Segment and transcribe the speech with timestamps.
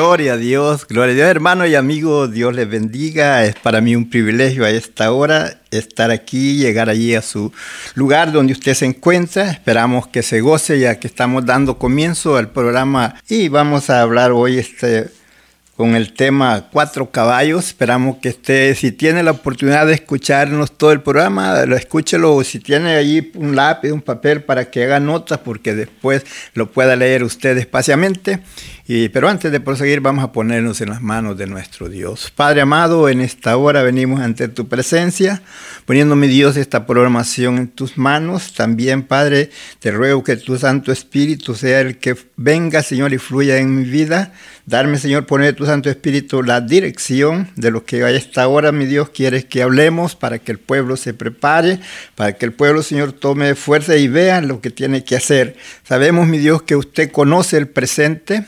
[0.00, 3.44] Gloria a Dios, gloria a Dios, hermano y amigo, Dios les bendiga.
[3.44, 7.52] Es para mí un privilegio a esta hora estar aquí, llegar allí a su
[7.96, 9.50] lugar donde usted se encuentra.
[9.50, 14.30] Esperamos que se goce ya que estamos dando comienzo al programa y vamos a hablar
[14.30, 15.10] hoy este
[15.78, 17.68] con el tema Cuatro Caballos.
[17.68, 22.58] Esperamos que esté, si tiene la oportunidad de escucharnos todo el programa, lo escúchelo si
[22.58, 27.22] tiene allí un lápiz, un papel para que haga notas porque después lo pueda leer
[27.22, 28.40] usted despaciamente.
[28.88, 32.32] Pero antes de proseguir, vamos a ponernos en las manos de nuestro Dios.
[32.34, 35.42] Padre amado, en esta hora venimos ante tu presencia,
[35.84, 38.54] poniendo, mi Dios, esta programación en tus manos.
[38.54, 43.58] También, Padre, te ruego que tu Santo Espíritu sea el que venga, Señor, y fluya
[43.58, 44.32] en mi vida.
[44.64, 48.86] Darme, Señor, poner tu Santo Espíritu la dirección de lo que a esta hora, mi
[48.86, 51.78] Dios, quieres que hablemos para que el pueblo se prepare,
[52.14, 55.56] para que el pueblo, Señor, tome fuerza y vea lo que tiene que hacer.
[55.84, 58.46] Sabemos, mi Dios, que usted conoce el presente,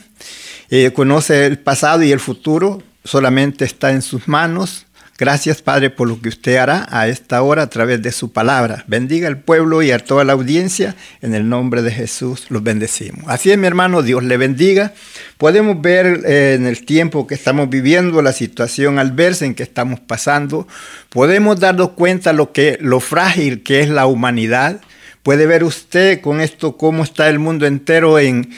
[0.69, 4.85] eh, conoce el pasado y el futuro, solamente está en sus manos.
[5.21, 8.83] Gracias, Padre, por lo que usted hará a esta hora a través de su palabra.
[8.87, 10.95] Bendiga al pueblo y a toda la audiencia.
[11.21, 13.25] En el nombre de Jesús los bendecimos.
[13.27, 14.93] Así es, mi hermano, Dios le bendiga.
[15.37, 19.99] Podemos ver eh, en el tiempo que estamos viviendo, la situación adversa en que estamos
[19.99, 20.67] pasando.
[21.09, 24.81] Podemos darnos cuenta lo, que, lo frágil que es la humanidad.
[25.21, 28.49] Puede ver usted con esto cómo está el mundo entero en,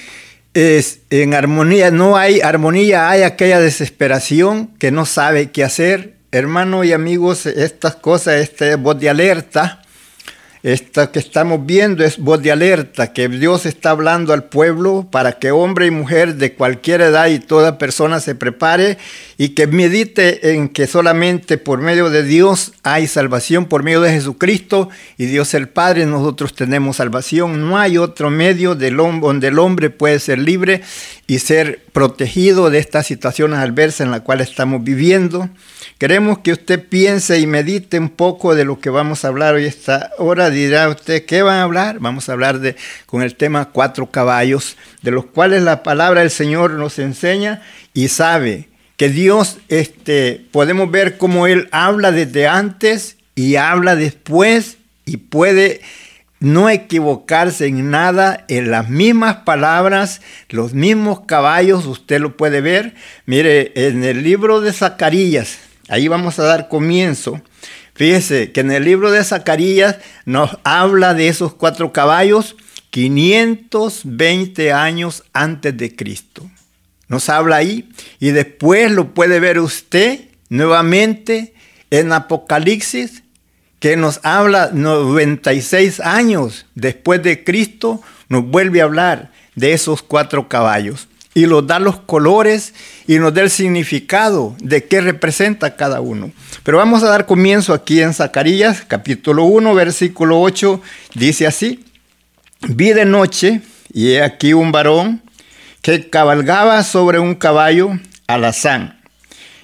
[0.53, 1.91] es, en armonía.
[1.91, 7.95] No hay armonía, hay aquella desesperación que no sabe qué hacer hermanos y amigos, estas
[7.95, 9.82] cosas, esta voz de alerta,
[10.63, 15.33] esta que estamos viendo es voz de alerta, que Dios está hablando al pueblo para
[15.33, 18.97] que hombre y mujer de cualquier edad y toda persona se prepare
[19.37, 24.11] y que medite en que solamente por medio de Dios hay salvación, por medio de
[24.11, 24.87] Jesucristo
[25.17, 27.59] y Dios el Padre, nosotros tenemos salvación.
[27.59, 30.81] No hay otro medio del donde el hombre puede ser libre
[31.27, 35.49] y ser protegido de estas situaciones adversas en las cuales estamos viviendo.
[35.97, 39.65] Queremos que usted piense y medite un poco de lo que vamos a hablar hoy
[39.65, 40.52] esta hora.
[40.53, 41.99] Dirá usted, ¿qué van a hablar?
[41.99, 46.31] Vamos a hablar de, con el tema cuatro caballos, de los cuales la palabra del
[46.31, 47.61] Señor nos enseña
[47.93, 54.77] y sabe que Dios, este, podemos ver cómo Él habla desde antes y habla después
[55.05, 55.81] y puede
[56.43, 62.95] no equivocarse en nada, en las mismas palabras, los mismos caballos, usted lo puede ver.
[63.25, 67.41] Mire, en el libro de Zacarías, ahí vamos a dar comienzo.
[67.95, 72.55] Fíjese que en el libro de Zacarías nos habla de esos cuatro caballos
[72.89, 76.49] 520 años antes de Cristo.
[77.07, 81.53] Nos habla ahí y después lo puede ver usted nuevamente
[81.91, 83.23] en Apocalipsis
[83.79, 90.47] que nos habla 96 años después de Cristo, nos vuelve a hablar de esos cuatro
[90.47, 92.73] caballos y nos da los colores
[93.07, 96.31] y nos da el significado de qué representa cada uno.
[96.63, 100.81] Pero vamos a dar comienzo aquí en Zacarías, capítulo 1, versículo 8,
[101.15, 101.83] dice así,
[102.67, 103.61] vi de noche
[103.93, 105.21] y he aquí un varón
[105.81, 108.99] que cabalgaba sobre un caballo alazán,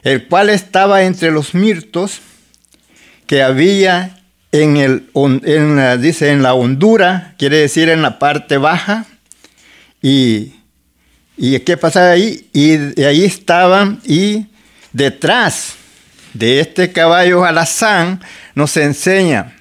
[0.04, 2.20] el cual estaba entre los mirtos
[3.26, 4.20] que había
[4.52, 5.08] en el,
[6.02, 9.06] dice, en la hondura, quiere decir en la parte baja,
[10.02, 10.54] y
[11.42, 12.50] ¿Y qué pasa ahí?
[12.52, 14.48] Y, ahí estaban y
[14.92, 15.76] detrás
[16.34, 18.22] de este caballo alazán
[18.56, 19.56] nos enseña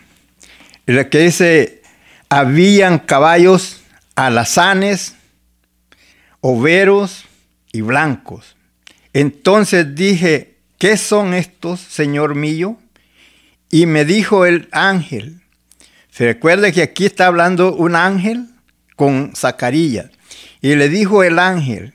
[0.87, 1.83] lo que dice,
[2.31, 3.83] habían caballos
[4.17, 5.15] alazanes,
[6.41, 7.27] overos
[7.73, 8.57] y blancos.
[9.13, 12.79] Entonces dije, ¿qué son estos, Señor mío?
[13.71, 15.43] Y me dijo el ángel.
[16.11, 18.47] Se recuerda que aquí está hablando un ángel
[18.97, 20.07] con Zacarías.
[20.61, 21.93] Y le dijo el ángel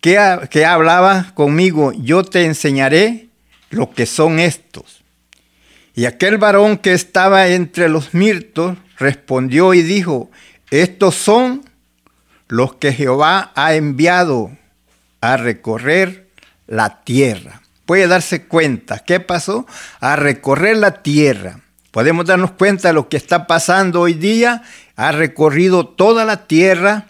[0.00, 0.18] que,
[0.50, 3.28] que hablaba conmigo, yo te enseñaré
[3.70, 5.02] lo que son estos.
[5.94, 10.30] Y aquel varón que estaba entre los mirtos respondió y dijo,
[10.70, 11.62] estos son
[12.48, 14.50] los que Jehová ha enviado
[15.20, 16.28] a recorrer
[16.66, 17.62] la tierra.
[17.86, 19.66] Puede darse cuenta, ¿qué pasó?
[20.00, 21.60] A recorrer la tierra.
[21.90, 24.62] Podemos darnos cuenta de lo que está pasando hoy día.
[24.94, 27.09] Ha recorrido toda la tierra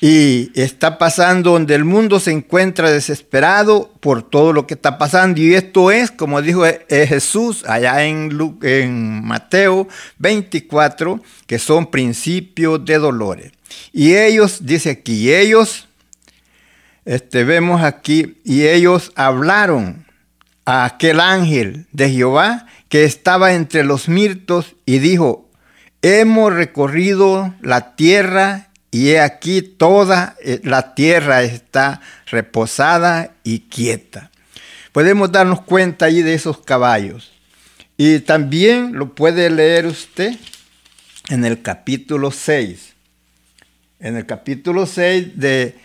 [0.00, 5.40] y está pasando donde el mundo se encuentra desesperado por todo lo que está pasando.
[5.40, 8.30] Y esto es, como dijo eh, Jesús allá en,
[8.62, 13.52] en Mateo 24, que son principios de dolores.
[13.92, 15.88] Y ellos, dice aquí, ellos,
[17.04, 20.06] este, vemos aquí, y ellos hablaron
[20.64, 25.48] a aquel ángel de Jehová que estaba entre los mirtos y dijo,
[26.02, 34.30] hemos recorrido la tierra y he aquí toda eh, la tierra está reposada y quieta.
[34.92, 37.32] Podemos darnos cuenta ahí de esos caballos.
[37.96, 40.36] Y también lo puede leer usted
[41.28, 42.94] en el capítulo 6.
[44.00, 45.76] En el capítulo 6 de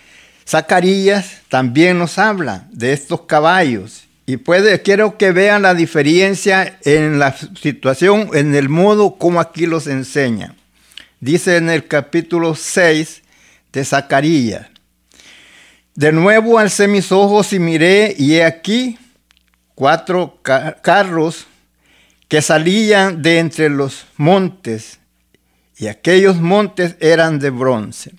[0.47, 4.03] Zacarías también nos habla de estos caballos.
[4.25, 9.65] Y puede, quiero que vean la diferencia en la situación, en el modo como aquí
[9.65, 10.55] los enseña.
[11.23, 13.23] Dice en el capítulo 6
[13.71, 14.67] de Zacarías.
[15.95, 18.99] De nuevo alcé mis ojos y miré, y he aquí
[19.73, 21.47] cuatro carros
[22.27, 24.99] que salían de entre los montes,
[25.77, 28.11] y aquellos montes eran de bronce.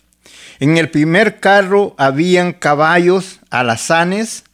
[0.59, 4.45] En el primer carro habían caballos alazanes,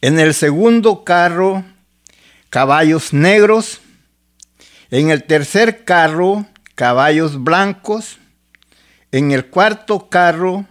[0.00, 1.62] en el segundo carro
[2.48, 3.82] caballos negros,
[4.90, 8.18] en el tercer carro caballos blancos,
[9.10, 10.66] en el cuarto carro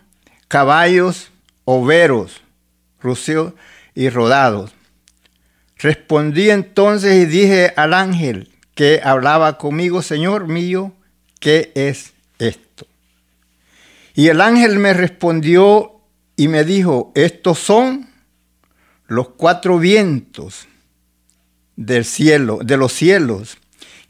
[0.48, 1.32] caballos
[1.66, 2.42] overos,
[3.94, 4.72] y rodados.
[5.78, 10.94] Respondí entonces y dije al ángel que hablaba conmigo, Señor mío,
[11.40, 12.88] ¿qué es esto?
[14.14, 16.02] Y el ángel me respondió
[16.36, 18.10] y me dijo, estos son
[19.08, 20.68] los cuatro vientos
[21.76, 23.58] del cielo, de los cielos,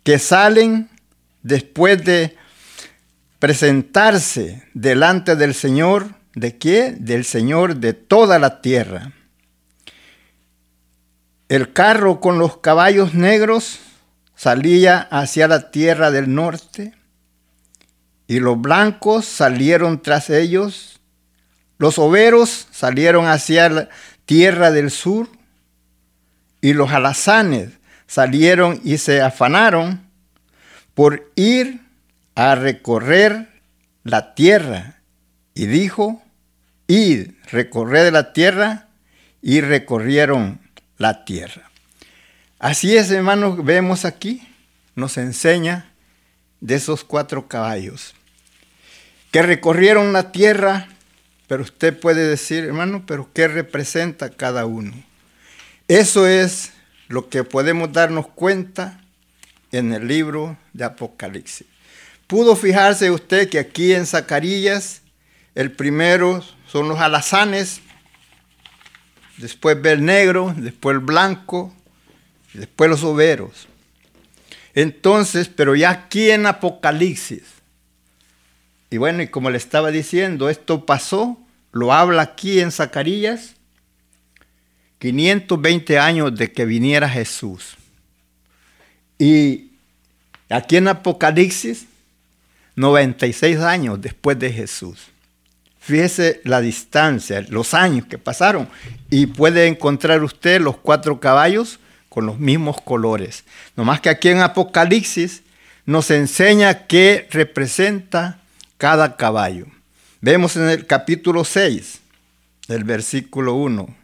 [0.04, 0.90] que salen
[1.46, 2.36] después de
[3.38, 6.96] presentarse delante del Señor, ¿de qué?
[6.98, 9.12] Del Señor de toda la tierra.
[11.48, 13.80] El carro con los caballos negros
[14.36, 16.96] salía hacia la tierra del norte
[18.26, 21.00] y los blancos salieron tras ellos.
[21.78, 23.90] Los overos salieron hacia la
[24.26, 25.30] tierra del sur
[26.60, 27.70] y los alazanes
[28.08, 30.05] salieron y se afanaron
[30.96, 31.82] por ir
[32.34, 33.50] a recorrer
[34.04, 35.02] la tierra.
[35.54, 36.24] Y dijo,
[36.88, 38.88] id, recorred la tierra,
[39.42, 40.60] y recorrieron
[40.98, 41.70] la tierra.
[42.58, 44.42] Así es, hermanos, vemos aquí,
[44.96, 45.92] nos enseña
[46.62, 48.16] de esos cuatro caballos
[49.36, 50.88] que recorrieron la tierra,
[51.48, 54.94] pero usted puede decir, hermano, pero ¿qué representa cada uno?
[55.90, 56.72] Eso es
[57.10, 59.02] lo que podemos darnos cuenta
[59.78, 61.68] en el libro de Apocalipsis.
[62.28, 65.02] Pudo fijarse usted que aquí en Zacarías
[65.54, 67.82] el primero son los alazanes,
[69.38, 71.74] después ve el negro, después el blanco,
[72.54, 73.68] después los overos.
[74.74, 77.44] Entonces, pero ya aquí en Apocalipsis,
[78.90, 81.40] y bueno, y como le estaba diciendo, esto pasó,
[81.72, 83.56] lo habla aquí en Zacarías,
[85.00, 87.78] 520 años de que viniera Jesús.
[89.18, 89.72] Y
[90.50, 91.86] aquí en Apocalipsis,
[92.76, 95.00] 96 años después de Jesús.
[95.80, 98.68] Fíjese la distancia, los años que pasaron.
[99.10, 101.80] Y puede encontrar usted los cuatro caballos
[102.10, 103.44] con los mismos colores.
[103.76, 105.44] Nomás que aquí en Apocalipsis
[105.86, 108.40] nos enseña qué representa
[108.78, 109.68] cada caballo.
[110.22, 112.00] Vemos en el capítulo 6,
[112.68, 113.96] del versículo 1.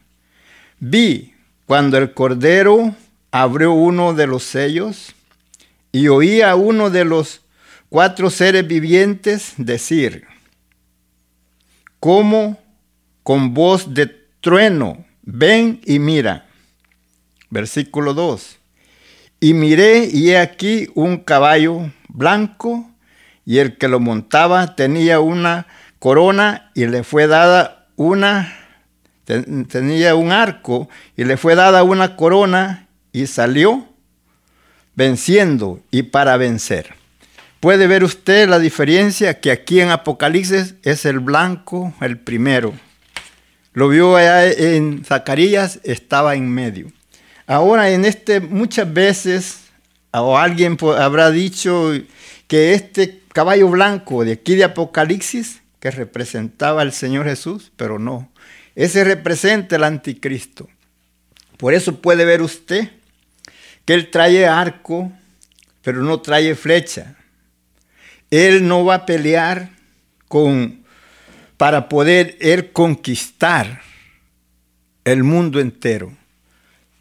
[0.80, 1.34] Vi
[1.65, 2.96] cuando el Cordero
[3.32, 5.14] abrió uno de los sellos
[5.92, 7.42] y oí a uno de los
[7.90, 10.26] cuatro seres vivientes decir,
[12.00, 12.58] como
[13.24, 14.08] con voz de
[14.42, 16.48] trueno, ven y mira.
[17.50, 18.58] Versículo 2.
[19.42, 22.90] Y miré y he aquí un caballo blanco
[23.46, 25.68] y el que lo montaba tenía una
[26.00, 28.58] corona y le fue dada una,
[29.26, 33.88] tenía un arco y le fue dada una corona y salió
[34.96, 36.94] venciendo y para vencer.
[37.60, 42.74] Puede ver usted la diferencia que aquí en Apocalipsis es el blanco el primero.
[43.74, 46.91] Lo vio allá en Zacarías, estaba en medio.
[47.48, 49.60] Ahora en este muchas veces
[50.12, 51.94] o alguien habrá dicho
[52.48, 58.32] que este caballo blanco de aquí de Apocalipsis que representaba al Señor Jesús, pero no.
[58.75, 60.70] Ese representa el anticristo.
[61.58, 62.89] Por eso puede ver usted
[63.86, 65.12] que él trae arco,
[65.82, 67.16] pero no trae flecha.
[68.30, 69.72] Él no va a pelear
[70.28, 70.84] con,
[71.58, 73.82] para poder él conquistar
[75.04, 76.16] el mundo entero.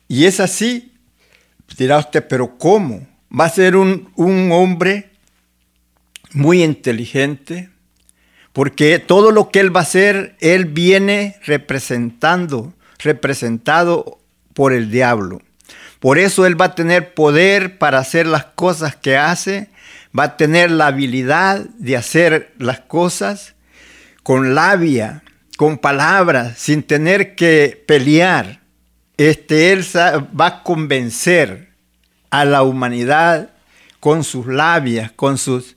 [0.08, 0.92] Y es así,
[1.76, 3.06] dirá usted, pero ¿cómo?
[3.32, 5.10] Va a ser un, un hombre
[6.32, 7.70] muy inteligente,
[8.52, 14.18] porque todo lo que él va a hacer, él viene representando, representado
[14.54, 15.40] por el diablo.
[16.00, 19.70] Por eso él va a tener poder para hacer las cosas que hace
[20.18, 23.54] va a tener la habilidad de hacer las cosas
[24.22, 25.22] con labia,
[25.56, 28.60] con palabras, sin tener que pelear.
[29.16, 31.70] Este, él va a convencer
[32.30, 33.50] a la humanidad
[33.98, 35.76] con sus labias, con sus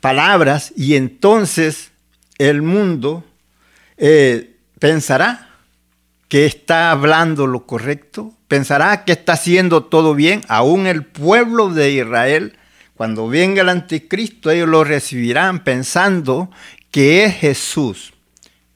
[0.00, 1.90] palabras, y entonces
[2.38, 3.24] el mundo
[3.96, 5.47] eh, pensará
[6.28, 11.92] que está hablando lo correcto, pensará que está haciendo todo bien, aún el pueblo de
[11.92, 12.58] Israel
[12.98, 16.50] cuando venga el anticristo, ellos lo recibirán pensando
[16.90, 18.12] que es Jesús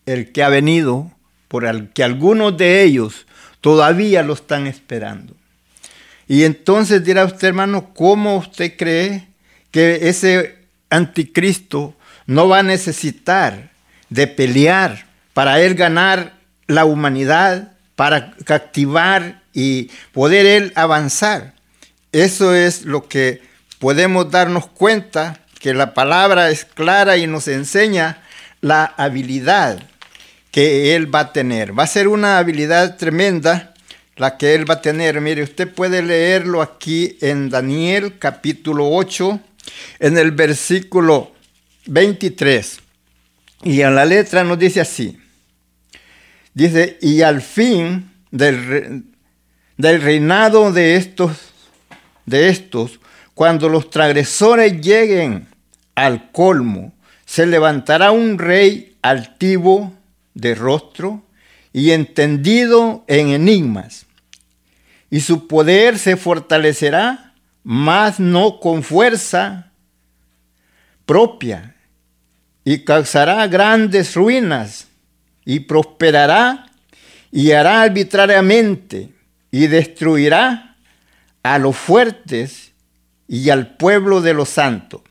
[0.06, 1.10] el que ha venido,
[1.48, 3.26] por el que algunos de ellos
[3.60, 5.34] todavía lo están esperando.
[6.28, 9.26] Y entonces dirá usted, hermano, ¿cómo usted cree
[9.72, 10.56] que ese
[10.88, 13.72] anticristo no va a necesitar
[14.08, 16.34] de pelear para él ganar
[16.66, 21.54] la humanidad, para captivar y poder él avanzar?
[22.12, 23.42] Eso es lo que
[23.78, 28.22] podemos darnos cuenta que la palabra es clara y nos enseña
[28.60, 29.82] la habilidad
[30.50, 31.76] que él va a tener.
[31.76, 33.72] Va a ser una habilidad tremenda
[34.16, 35.20] la que él va a tener.
[35.20, 39.40] Mire, usted puede leerlo aquí en Daniel capítulo 8,
[40.00, 41.32] en el versículo
[41.86, 42.80] 23.
[43.64, 45.18] Y en la letra nos dice así.
[46.54, 49.04] Dice, y al fin del,
[49.76, 51.36] del reinado de estos,
[52.26, 53.00] de estos,
[53.34, 55.48] cuando los transgresores lleguen
[55.94, 56.92] al colmo,
[57.24, 59.92] se levantará un rey altivo
[60.34, 61.22] de rostro
[61.72, 64.06] y entendido en enigmas,
[65.10, 69.70] y su poder se fortalecerá, mas no con fuerza
[71.06, 71.74] propia,
[72.64, 74.86] y causará grandes ruinas,
[75.44, 76.66] y prosperará,
[77.30, 79.10] y hará arbitrariamente,
[79.50, 80.76] y destruirá
[81.42, 82.72] a los fuertes
[83.28, 85.02] y al pueblo de los santos.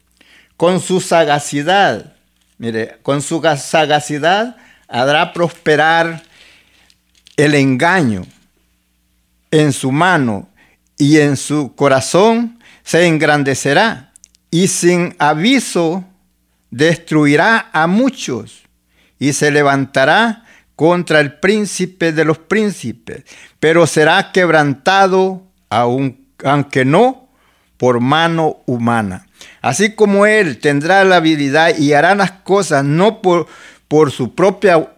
[0.58, 2.14] Con su sagacidad,
[2.58, 4.56] mire, con su sagacidad
[4.88, 6.24] hará prosperar
[7.38, 8.26] el engaño
[9.50, 10.50] en su mano
[10.98, 14.14] y en su corazón se engrandecerá
[14.50, 16.04] y sin aviso
[16.70, 18.61] destruirá a muchos
[19.22, 23.24] y se levantará contra el príncipe de los príncipes,
[23.60, 27.30] pero será quebrantado aunque no
[27.78, 29.28] por mano humana.
[29.62, 33.46] Así como Él tendrá la habilidad y hará las cosas no por,
[33.88, 34.92] por su propia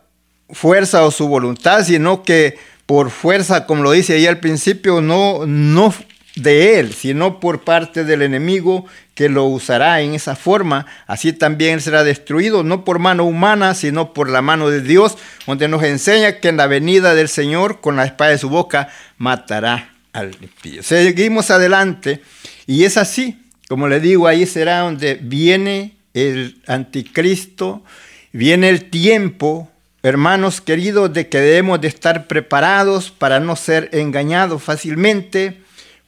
[0.49, 5.45] fuerza o su voluntad, sino que por fuerza, como lo dice ahí al principio, no,
[5.45, 5.93] no
[6.35, 10.87] de él, sino por parte del enemigo que lo usará en esa forma.
[11.05, 15.67] Así también será destruido, no por mano humana, sino por la mano de Dios, donde
[15.67, 19.93] nos enseña que en la venida del Señor, con la espada de su boca, matará
[20.11, 20.81] al impío.
[20.81, 22.21] Seguimos adelante,
[22.65, 27.83] y es así, como le digo, ahí será donde viene el anticristo,
[28.31, 29.69] viene el tiempo
[30.03, 35.62] hermanos queridos, de que debemos de estar preparados para no ser engañados fácilmente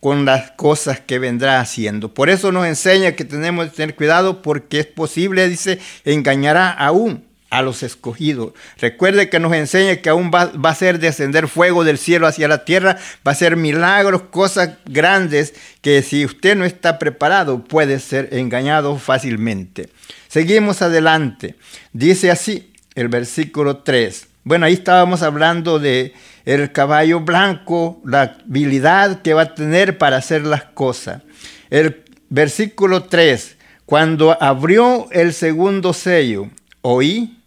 [0.06, 2.14] con las cosas que vendrá haciendo.
[2.14, 7.26] Por eso nos enseña que tenemos que tener cuidado porque es posible, dice, engañará aún
[7.50, 8.54] a los escogidos.
[8.78, 12.48] Recuerde que nos enseña que aún va, va, a ser descender fuego del cielo hacia
[12.48, 17.98] la tierra, va a ser milagros, cosas grandes que si usted no está preparado puede
[17.98, 19.90] ser engañado fácilmente.
[20.28, 21.56] Seguimos adelante.
[21.94, 24.28] Dice así, el versículo 3.
[24.44, 26.14] Bueno, ahí estábamos hablando de
[26.46, 31.22] el caballo blanco, la habilidad que va a tener para hacer las cosas.
[31.70, 36.50] El versículo 3, cuando abrió el segundo sello,
[36.82, 37.40] oí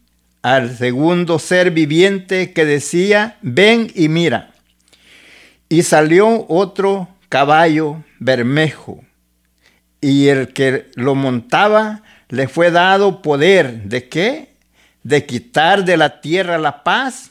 [0.43, 4.51] al segundo ser viviente que decía, ven y mira.
[5.69, 9.05] Y salió otro caballo bermejo,
[10.01, 14.49] y el que lo montaba le fue dado poder de qué?
[15.03, 17.28] de quitar de la tierra la paz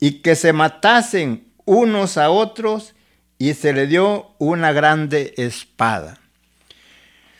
[0.00, 2.94] y que se matasen unos a otros
[3.38, 6.18] y se le dio una grande espada.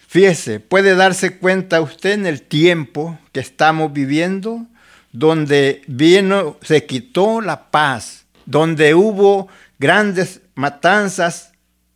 [0.08, 4.66] Fíjese, puede darse cuenta usted en el tiempo que estamos viviendo,
[5.12, 11.52] donde vino, se quitó la paz, donde hubo grandes matanzas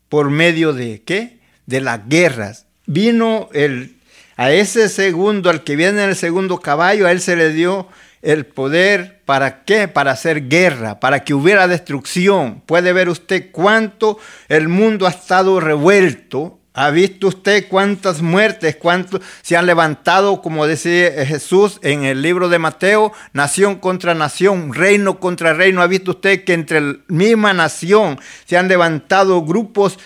[0.09, 1.39] por medio de qué?
[1.67, 2.67] De las guerras.
[2.87, 3.99] Vino el
[4.39, 7.89] a ese segundo, al que viene en el segundo caballo, a él se le dio
[8.23, 9.89] el poder, ¿para qué?
[9.89, 12.63] Para hacer guerra, para que hubiera destrucción.
[12.67, 16.59] Puede ver usted cuánto el mundo ha estado revuelto.
[16.75, 22.49] ¿Ha visto usted cuántas muertes, cuántos se han levantado, como decía Jesús en el libro
[22.49, 25.83] de Mateo, nación contra nación, reino contra reino?
[25.83, 29.99] ¿Ha visto usted que entre la misma nación se han levantado grupos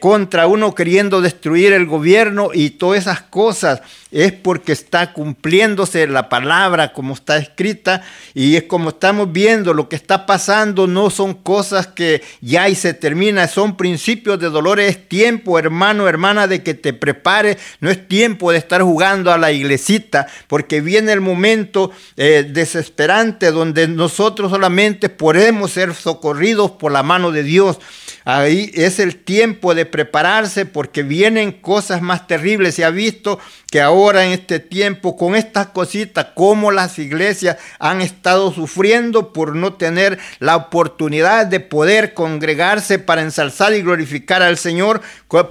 [0.00, 6.28] contra uno queriendo destruir el gobierno y todas esas cosas, es porque está cumpliéndose la
[6.28, 8.02] palabra como está escrita
[8.34, 12.74] y es como estamos viendo, lo que está pasando no son cosas que ya y
[12.74, 17.88] se termina, son principios de dolor, es tiempo, hermano, hermana, de que te prepares, no
[17.88, 23.86] es tiempo de estar jugando a la iglesita, porque viene el momento eh, desesperante donde
[23.86, 27.78] nosotros solamente podemos ser socorridos por la mano de Dios.
[28.24, 32.74] Ahí es el tiempo de prepararse porque vienen cosas más terribles.
[32.74, 33.38] Se ha visto
[33.70, 39.56] que ahora en este tiempo, con estas cositas, como las iglesias han estado sufriendo por
[39.56, 45.00] no tener la oportunidad de poder congregarse para ensalzar y glorificar al Señor,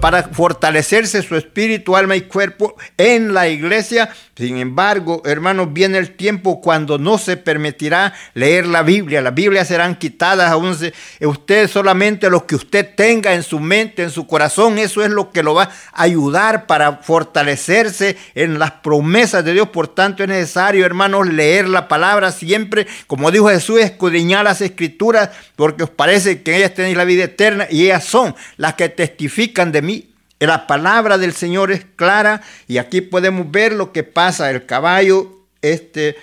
[0.00, 4.10] para fortalecerse su espíritu, alma y cuerpo en la iglesia.
[4.36, 9.20] Sin embargo, hermanos, viene el tiempo cuando no se permitirá leer la Biblia.
[9.20, 14.10] Las Biblias serán quitadas a usted solamente los que usted tenga en su mente, en
[14.10, 19.44] su corazón, eso es lo que lo va a ayudar para fortalecerse en las promesas
[19.44, 19.68] de Dios.
[19.68, 25.30] Por tanto, es necesario, hermanos, leer la palabra siempre, como dijo Jesús, escudriñar las escrituras,
[25.56, 29.72] porque os parece que ellas tenéis la vida eterna y ellas son las que testifican
[29.72, 30.08] de mí.
[30.38, 34.50] La palabra del Señor es clara y aquí podemos ver lo que pasa.
[34.50, 36.16] El caballo, este,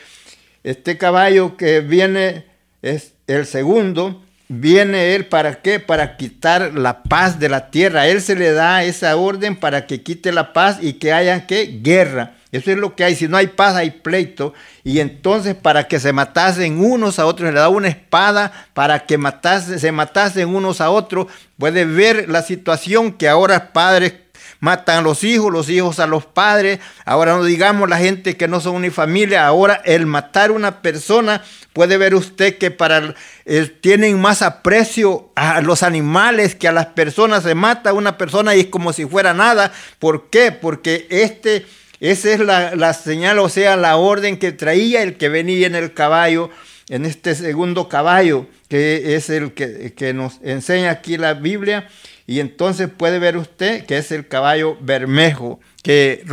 [0.64, 2.46] este caballo que viene
[2.82, 5.80] es el segundo, Viene Él para qué?
[5.80, 8.08] Para quitar la paz de la tierra.
[8.08, 11.80] Él se le da esa orden para que quite la paz y que haya qué?
[11.84, 12.34] Guerra.
[12.52, 13.14] Eso es lo que hay.
[13.16, 14.56] Si no hay paz, hay pleito.
[14.84, 19.20] Y entonces para que se matasen unos a otros, le da una espada para que
[19.20, 21.28] matase, se matasen unos a otros.
[21.60, 24.14] Puede ver la situación que ahora padres
[24.60, 26.80] matan a los hijos, los hijos a los padres.
[27.06, 29.46] Ahora no digamos la gente que no son ni familia.
[29.46, 31.44] Ahora el matar a una persona
[31.80, 36.88] Puede ver usted que para eh, tienen más aprecio a los animales que a las
[36.88, 37.44] personas.
[37.44, 39.72] Se mata a una persona y es como si fuera nada.
[40.00, 40.52] ¿Por qué?
[40.52, 41.66] Porque este,
[42.00, 45.76] esa es la, la señal, o sea, la orden que traía el que venía en
[45.76, 46.50] el caballo,
[46.90, 51.88] en este segundo caballo, que es el que, que nos enseña aquí la Biblia.
[52.30, 56.24] Y entonces puede ver usted que es el caballo bermejo, que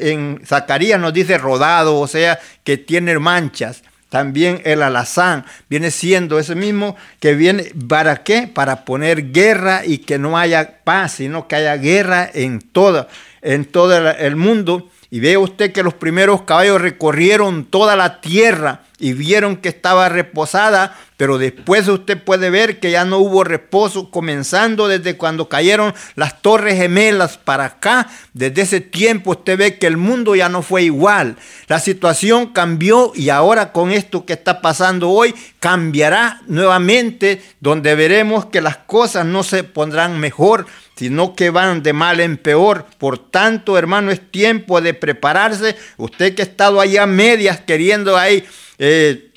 [0.00, 3.82] en Zacarías nos dice rodado, o sea, que tiene manchas.
[4.08, 8.48] También el alazán viene siendo ese mismo que viene, ¿para qué?
[8.48, 13.06] Para poner guerra y que no haya paz, sino que haya guerra en, toda,
[13.42, 14.88] en todo el mundo.
[15.16, 20.10] Y ve usted que los primeros caballos recorrieron toda la tierra y vieron que estaba
[20.10, 25.94] reposada, pero después usted puede ver que ya no hubo reposo, comenzando desde cuando cayeron
[26.16, 28.08] las torres gemelas para acá.
[28.34, 31.38] Desde ese tiempo usted ve que el mundo ya no fue igual.
[31.66, 38.44] La situación cambió y ahora con esto que está pasando hoy cambiará nuevamente, donde veremos
[38.44, 42.86] que las cosas no se pondrán mejor sino que van de mal en peor.
[42.98, 45.76] Por tanto, hermano, es tiempo de prepararse.
[45.98, 48.44] Usted que ha estado allá medias queriendo ahí
[48.78, 49.30] eh,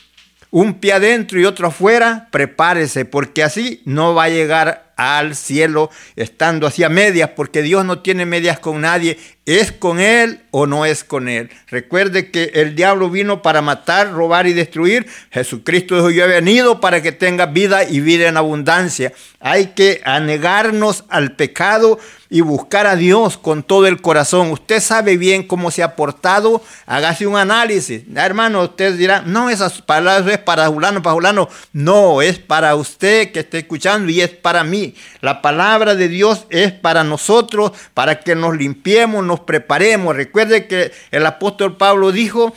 [0.52, 5.92] un pie adentro y otro afuera, prepárese, porque así no va a llegar al cielo
[6.16, 9.18] estando así a medias, porque Dios no tiene medias con nadie,
[9.50, 11.50] es con Él o no es con Él.
[11.70, 15.08] Recuerde que el diablo vino para matar, robar y destruir.
[15.32, 19.12] Jesucristo dijo, yo he venido para que tenga vida y vida en abundancia.
[19.40, 21.98] Hay que anegarnos al pecado
[22.30, 24.52] y buscar a Dios con todo el corazón.
[24.52, 28.04] Usted sabe bien cómo se ha portado, hágase un análisis.
[28.16, 31.50] Hermano, usted dirá, no, esas palabras es para Julano, para Julano.
[31.74, 34.94] No, es para usted que está escuchando y es para mí.
[35.22, 40.16] La palabra de Dios es para nosotros, para que nos limpiemos, nos preparemos.
[40.16, 42.54] Recuerde que el apóstol Pablo dijo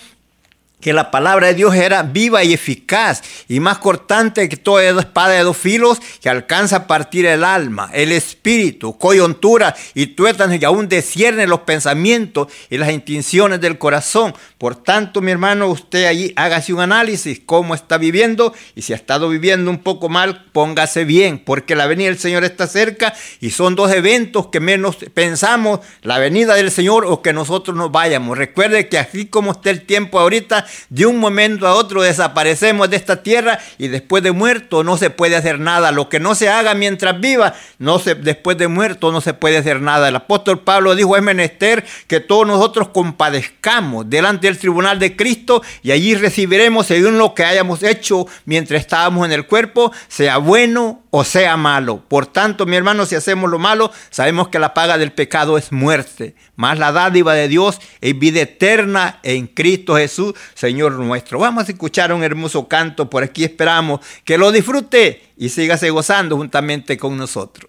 [0.82, 5.30] que la palabra de Dios era viva y eficaz y más cortante que toda espada
[5.30, 10.64] de dos filos que alcanza a partir el alma, el espíritu, coyuntura y tuétanos y
[10.64, 14.34] aún descierne los pensamientos y las intenciones del corazón.
[14.58, 18.96] Por tanto, mi hermano, usted allí hágase un análisis cómo está viviendo y si ha
[18.96, 23.50] estado viviendo un poco mal, póngase bien, porque la venida del Señor está cerca y
[23.50, 28.36] son dos eventos que menos pensamos, la venida del Señor o que nosotros nos vayamos.
[28.36, 32.96] Recuerde que así como está el tiempo ahorita, de un momento a otro desaparecemos de
[32.96, 35.92] esta tierra y después de muerto no se puede hacer nada.
[35.92, 39.58] Lo que no se haga mientras viva, no se, después de muerto no se puede
[39.58, 40.08] hacer nada.
[40.08, 45.62] El apóstol Pablo dijo, es menester que todos nosotros compadezcamos delante del tribunal de Cristo
[45.82, 51.02] y allí recibiremos según lo que hayamos hecho mientras estábamos en el cuerpo, sea bueno
[51.14, 52.02] o sea malo.
[52.08, 55.70] Por tanto, mi hermano, si hacemos lo malo, sabemos que la paga del pecado es
[55.70, 56.34] muerte.
[56.56, 61.40] Más la dádiva de Dios es vida eterna en Cristo Jesús, Señor nuestro.
[61.40, 66.36] Vamos a escuchar un hermoso canto, por aquí esperamos que lo disfrute y sígase gozando
[66.36, 67.68] juntamente con nosotros.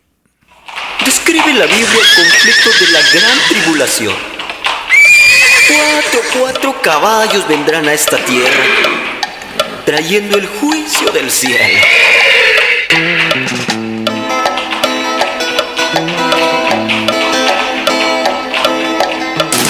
[1.04, 4.14] Describe la Biblia el conflicto de la gran tribulación.
[5.68, 8.64] Cuatro, cuatro caballos vendrán a esta tierra,
[9.88, 11.80] trayendo el juicio del cielo.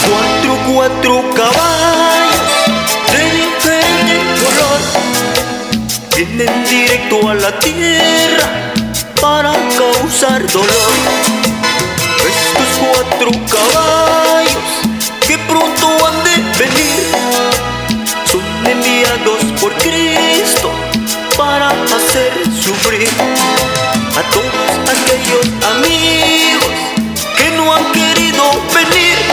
[0.10, 1.23] Cuatro, cuatro
[7.22, 8.74] a la tierra
[9.22, 10.94] para causar dolor.
[12.28, 14.58] Estos cuatro caballos
[15.28, 17.04] que pronto han de venir
[18.26, 20.72] son enviados por Cristo
[21.38, 23.08] para hacer sufrir
[24.18, 25.46] a todos aquellos
[25.76, 26.74] amigos
[27.38, 29.33] que no han querido venir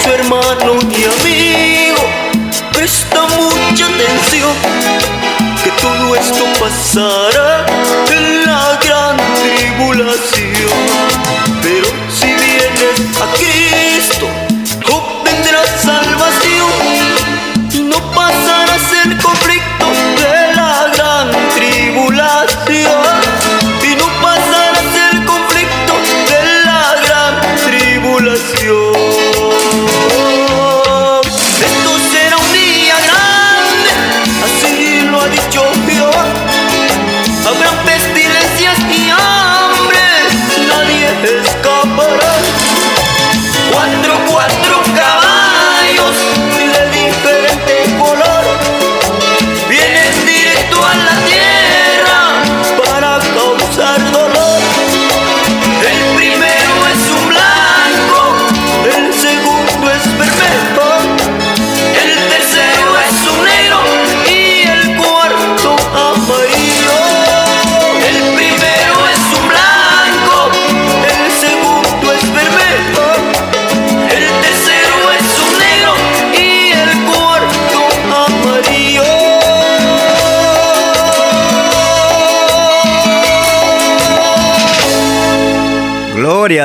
[0.00, 2.02] Eso, hermano y amigo,
[2.72, 4.54] presta mucha atención,
[5.64, 7.66] que todo esto pasará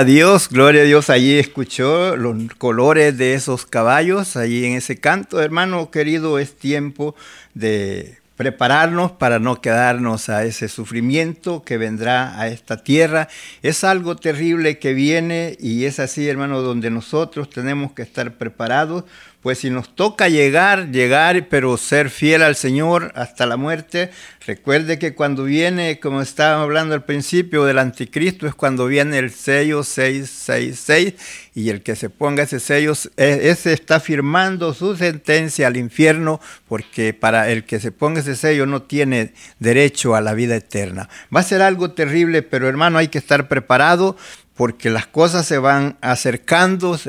[0.05, 1.09] Dios, gloria a Dios.
[1.09, 5.41] Allí escuchó los colores de esos caballos, allí en ese canto.
[5.41, 7.15] Hermano querido, es tiempo
[7.53, 13.29] de prepararnos para no quedarnos a ese sufrimiento que vendrá a esta tierra.
[13.61, 19.05] Es algo terrible que viene y es así, hermano, donde nosotros tenemos que estar preparados
[19.43, 24.09] pues si nos toca llegar, llegar, pero ser fiel al Señor hasta la muerte,
[24.47, 29.31] recuerde que cuando viene, como estábamos hablando al principio del anticristo, es cuando viene el
[29.31, 31.15] sello 666
[31.55, 36.39] y el que se ponga ese sello, e, ese está firmando su sentencia al infierno,
[36.69, 41.09] porque para el que se ponga ese sello no tiene derecho a la vida eterna.
[41.35, 44.15] Va a ser algo terrible, pero hermano, hay que estar preparado
[44.55, 46.99] porque las cosas se van acercando,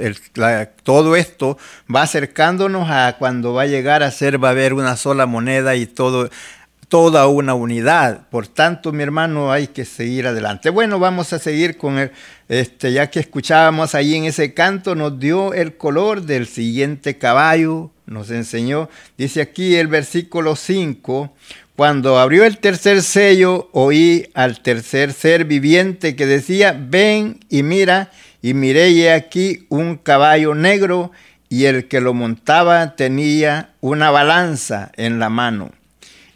[0.82, 1.58] todo esto
[1.94, 5.74] va acercándonos a cuando va a llegar a ser, va a haber una sola moneda
[5.74, 8.28] y toda una unidad.
[8.30, 10.70] Por tanto, mi hermano, hay que seguir adelante.
[10.70, 12.12] Bueno, vamos a seguir con el,
[12.48, 17.90] este, ya que escuchábamos ahí en ese canto, nos dio el color del siguiente caballo,
[18.06, 21.32] nos enseñó, dice aquí el versículo 5,
[21.76, 28.12] cuando abrió el tercer sello, oí al tercer ser viviente que decía, ven y mira,
[28.42, 31.10] y miré y aquí un caballo negro,
[31.48, 35.72] y el que lo montaba tenía una balanza en la mano.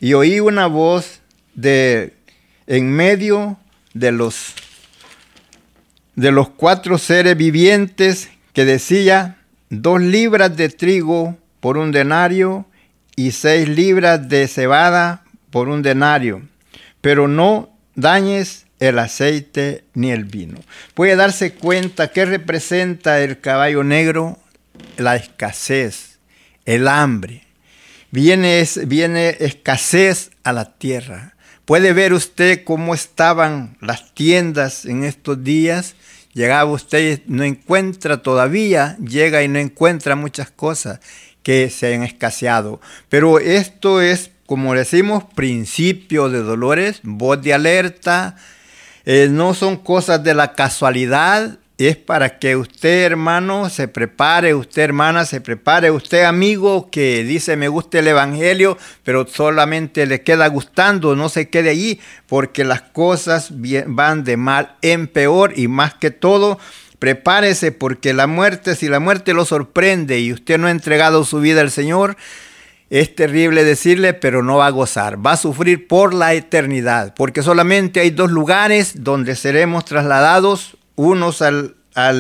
[0.01, 1.21] Y oí una voz
[1.55, 2.15] de
[2.67, 3.59] en medio
[3.95, 4.55] de los
[6.15, 9.39] de los cuatro seres vivientes que decía,
[9.71, 12.67] dos libras de trigo por un denario
[13.15, 16.43] y seis libras de cebada por un denario,
[17.01, 20.61] pero no dañes el aceite ni el vino.
[20.95, 24.39] Puede darse cuenta que representa el caballo negro,
[24.97, 26.19] la escasez,
[26.65, 27.45] el hambre.
[28.11, 31.35] Viene, viene escasez a la tierra.
[31.65, 35.97] Puede ver usted cómo estaban las tiendas en estos días.
[36.33, 41.01] Llegaba usted no encuentra todavía, llega y no encuentra muchas cosas
[41.43, 42.81] que se han escaseado.
[43.09, 48.35] Pero esto es como decimos, principio de dolores, voz de alerta,
[49.05, 54.85] eh, no son cosas de la casualidad, es para que usted hermano se prepare, usted
[54.85, 60.47] hermana se prepare, usted amigo que dice me gusta el Evangelio, pero solamente le queda
[60.49, 63.51] gustando, no se quede allí, porque las cosas
[63.87, 65.53] van de mal en peor.
[65.57, 66.59] Y más que todo,
[66.99, 71.39] prepárese porque la muerte, si la muerte lo sorprende y usted no ha entregado su
[71.39, 72.17] vida al Señor,
[72.91, 75.25] es terrible decirle, pero no va a gozar.
[75.25, 81.43] Va a sufrir por la eternidad, porque solamente hay dos lugares donde seremos trasladados, unos
[81.43, 81.75] al,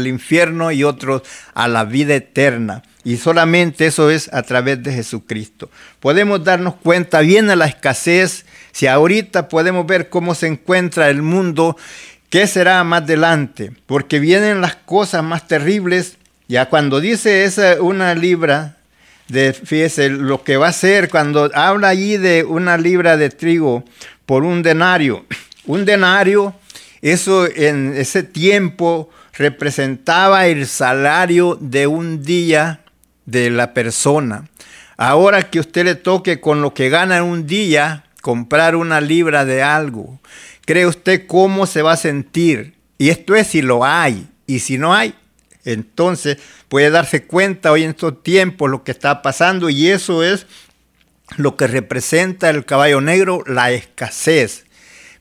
[0.06, 1.22] infierno y otros
[1.54, 2.82] a la vida eterna.
[3.04, 5.70] Y solamente eso es a través de Jesucristo.
[6.00, 8.44] Podemos darnos cuenta bien de la escasez.
[8.72, 11.76] Si ahorita podemos ver cómo se encuentra el mundo,
[12.28, 13.72] ¿qué será más adelante?
[13.86, 16.18] Porque vienen las cosas más terribles.
[16.48, 18.77] Ya cuando dice esa una libra
[19.28, 23.84] fíjese, lo que va a ser cuando habla allí de una libra de trigo
[24.26, 25.24] por un denario.
[25.66, 26.54] Un denario,
[27.02, 32.80] eso en ese tiempo representaba el salario de un día
[33.26, 34.48] de la persona.
[34.96, 39.44] Ahora que usted le toque con lo que gana en un día, comprar una libra
[39.44, 40.18] de algo,
[40.64, 42.74] ¿cree usted cómo se va a sentir?
[42.96, 44.26] Y esto es si lo hay.
[44.46, 45.14] Y si no hay,
[45.72, 50.46] entonces puede darse cuenta hoy en estos tiempos lo que está pasando y eso es
[51.36, 54.64] lo que representa el caballo negro, la escasez.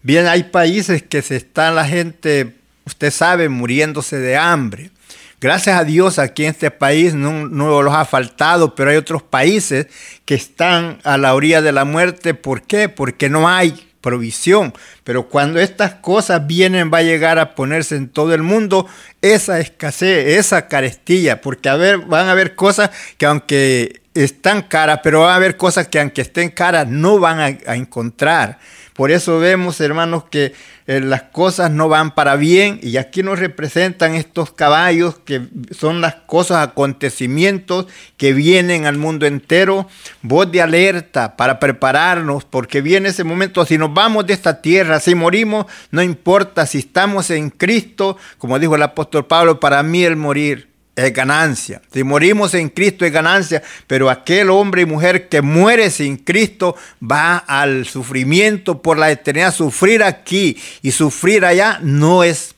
[0.01, 2.55] Bien, hay países que se está la gente,
[2.85, 4.91] usted sabe, muriéndose de hambre.
[5.39, 9.21] Gracias a Dios aquí en este país no, no, los ha faltado, pero hay otros
[9.21, 9.87] países
[10.25, 12.33] que están a la orilla de la muerte.
[12.33, 12.89] ¿Por qué?
[12.89, 14.73] Porque no hay provisión.
[15.03, 18.87] Pero cuando estas cosas vienen, va a llegar a ponerse en todo el mundo
[19.21, 25.01] esa escasez, esa carestilla, porque a ver, van a haber cosas que aunque están caras,
[25.03, 28.59] pero van a haber cosas que aunque estén caras no van a, encontrar.
[28.93, 30.53] Por eso vemos, hermanos, que
[30.87, 36.01] eh, las cosas no van para bien y aquí nos representan estos caballos que son
[36.01, 37.85] las cosas, acontecimientos
[38.17, 39.87] que vienen al mundo entero.
[40.23, 44.99] Voz de alerta para prepararnos porque viene ese momento, si nos vamos de esta tierra,
[44.99, 50.03] si morimos, no importa si estamos en Cristo, como dijo el apóstol Pablo, para mí
[50.03, 50.66] el morir
[50.97, 51.81] es ganancia.
[51.93, 56.75] Si morimos en Cristo es ganancia, pero aquel hombre y mujer que muere sin Cristo
[56.99, 59.53] va al sufrimiento por la eternidad.
[59.53, 62.56] Sufrir aquí y sufrir allá no es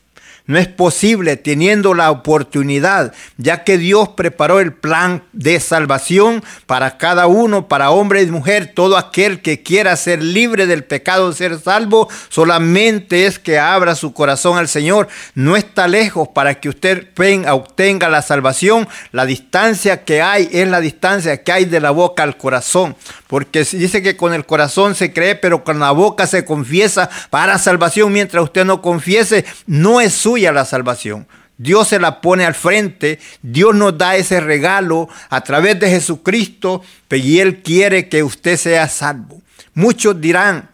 [0.50, 6.98] No es posible teniendo la oportunidad, ya que Dios preparó el plan de salvación para
[6.98, 11.60] cada uno, para hombre y mujer, todo aquel que quiera ser libre del pecado, ser
[11.60, 15.06] salvo, solamente es que abra su corazón al Señor.
[15.36, 17.06] No está lejos para que usted
[17.48, 18.88] obtenga la salvación.
[19.12, 22.96] La distancia que hay es la distancia que hay de la boca al corazón.
[23.28, 27.56] Porque dice que con el corazón se cree, pero con la boca se confiesa para
[27.60, 28.12] salvación.
[28.12, 31.26] Mientras usted no confiese, no es suya la salvación.
[31.58, 36.82] Dios se la pone al frente, Dios nos da ese regalo a través de Jesucristo,
[37.10, 39.42] y Él quiere que usted sea salvo.
[39.74, 40.70] Muchos dirán,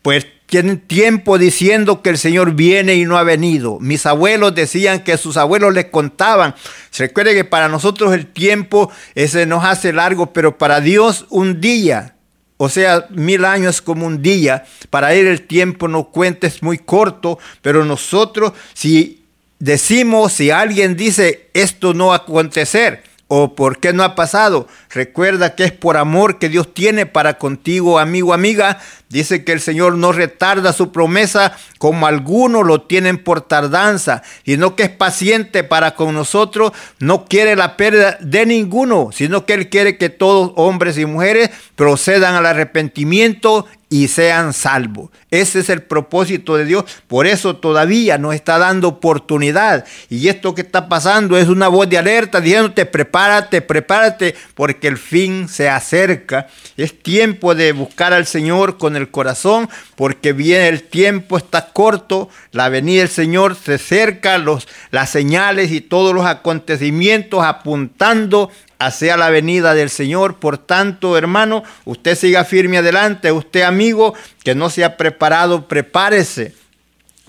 [0.00, 3.78] pues tienen tiempo diciendo que el Señor viene y no ha venido.
[3.80, 6.54] Mis abuelos decían que sus abuelos les contaban.
[6.90, 11.60] Se recuerde que para nosotros el tiempo ese nos hace largo, pero para Dios un
[11.60, 12.16] día,
[12.62, 14.66] o sea, mil años como un día.
[14.90, 19.24] Para Él el tiempo no cuenta, es muy corto, pero nosotros si
[19.58, 24.66] decimos, si alguien dice esto no va a acontecer o por qué no ha pasado,
[24.92, 28.80] recuerda que es por amor que Dios tiene para contigo, amigo, amiga.
[29.08, 34.74] Dice que el Señor no retarda su promesa como algunos lo tienen por tardanza, sino
[34.74, 39.68] que es paciente para con nosotros, no quiere la pérdida de ninguno, sino que Él
[39.68, 45.10] quiere que todos, hombres y mujeres, procedan al arrepentimiento y sean salvos.
[45.32, 46.84] Ese es el propósito de Dios.
[47.08, 49.84] Por eso todavía nos está dando oportunidad.
[50.08, 54.96] Y esto que está pasando es una voz de alerta diciéndote, prepárate, prepárate, porque el
[54.96, 56.46] fin se acerca.
[56.76, 62.28] Es tiempo de buscar al Señor con el corazón, porque viene el tiempo, está corto,
[62.52, 69.16] la venida del Señor se acerca, los, las señales y todos los acontecimientos apuntando hacia
[69.16, 70.40] la venida del Señor.
[70.40, 73.30] Por tanto, hermano, usted siga firme adelante.
[73.30, 76.54] Usted, amigo, que no se ha preparado, prepárese.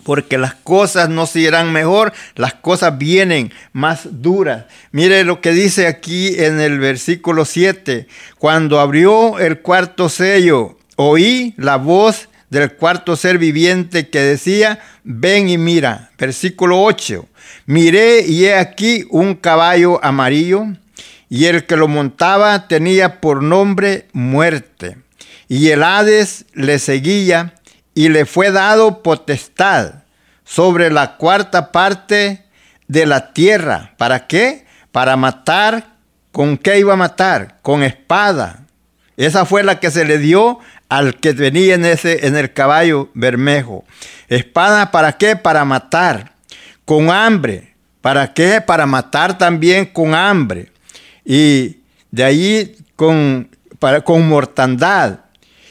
[0.04, 4.66] Porque las cosas no se irán mejor, las cosas vienen más duras.
[4.92, 8.08] Mire lo que dice aquí en el versículo 7.
[8.40, 15.50] Cuando abrió el cuarto sello, oí la voz del cuarto ser viviente que decía, ven
[15.50, 16.10] y mira.
[16.18, 17.28] Versículo 8.
[17.68, 20.66] Miré y he aquí un caballo amarillo
[21.32, 24.98] y el que lo montaba tenía por nombre muerte.
[25.48, 27.54] Y el Hades le seguía
[27.94, 30.04] y le fue dado potestad
[30.44, 32.44] sobre la cuarta parte
[32.90, 33.94] de la tierra.
[33.98, 34.66] ¿Para qué?
[34.92, 35.96] Para matar.
[36.34, 37.60] ¿Con qué iba a matar?
[37.62, 38.66] Con espada.
[39.16, 43.10] Esa fue la que se le dio al que venía en, ese, en el caballo
[43.14, 43.86] bermejo.
[44.28, 45.38] Espada, ¿para qué?
[45.38, 46.34] Para matar.
[46.84, 47.74] Con hambre.
[48.02, 48.60] ¿Para qué?
[48.60, 50.71] Para matar también con hambre
[51.26, 51.78] y
[52.12, 55.20] de ahí con, para, con mortandad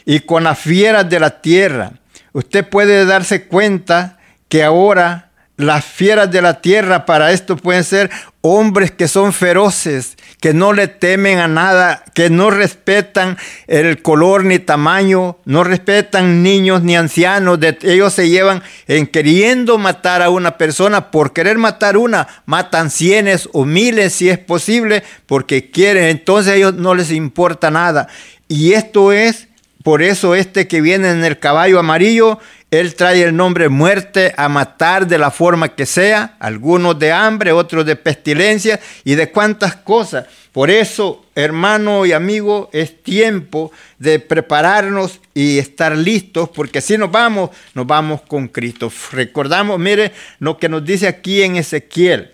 [0.05, 1.93] y con las fieras de la tierra.
[2.33, 5.30] Usted puede darse cuenta que ahora
[5.61, 8.11] las fieras de la tierra para esto pueden ser
[8.43, 13.37] hombres que son feroces, que no le temen a nada, que no respetan
[13.67, 17.59] el color ni tamaño, no respetan niños ni ancianos.
[17.83, 23.49] ellos se llevan en queriendo matar a una persona, por querer matar una, matan cienes
[23.53, 28.09] o miles si es posible, porque quieren, entonces a ellos no les importa nada.
[28.49, 29.49] Y esto es,
[29.83, 32.39] por eso este que viene en el caballo amarillo,
[32.71, 37.51] él trae el nombre muerte a matar de la forma que sea, algunos de hambre,
[37.51, 40.27] otros de pestilencia y de cuantas cosas.
[40.53, 47.11] Por eso, hermano y amigo, es tiempo de prepararnos y estar listos, porque si nos
[47.11, 48.93] vamos, nos vamos con Cristo.
[49.13, 52.33] Recordamos, mire lo que nos dice aquí en Ezequiel,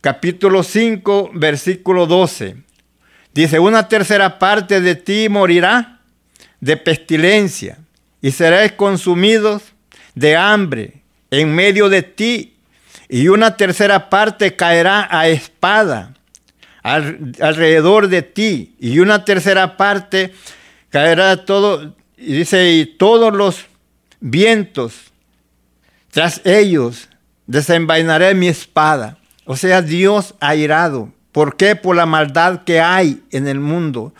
[0.00, 2.56] capítulo 5, versículo 12.
[3.34, 6.00] Dice, una tercera parte de ti morirá
[6.60, 7.78] de pestilencia
[8.20, 9.62] y seréis consumidos
[10.14, 12.56] de hambre en medio de ti,
[13.08, 16.14] y una tercera parte caerá a espada
[16.82, 20.32] alrededor de ti, y una tercera parte
[20.90, 23.66] caerá todo, y dice, y todos los
[24.20, 25.12] vientos
[26.10, 27.08] tras ellos
[27.46, 29.18] desenvainaré mi espada.
[29.44, 31.12] O sea, Dios ha irado.
[31.32, 31.76] ¿Por qué?
[31.76, 34.14] Por la maldad que hay en el mundo.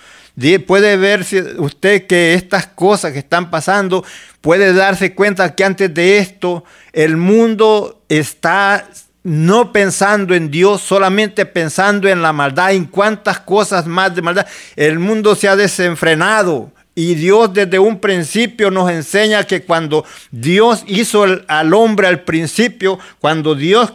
[0.66, 1.24] Puede ver
[1.58, 4.04] usted que estas cosas que están pasando,
[4.42, 8.86] puede darse cuenta que antes de esto el mundo está
[9.22, 14.46] no pensando en Dios, solamente pensando en la maldad, en cuántas cosas más de maldad.
[14.76, 20.82] El mundo se ha desenfrenado Y Dios desde un principio nos enseña que cuando Dios
[20.86, 23.92] hizo al hombre al principio, cuando Dios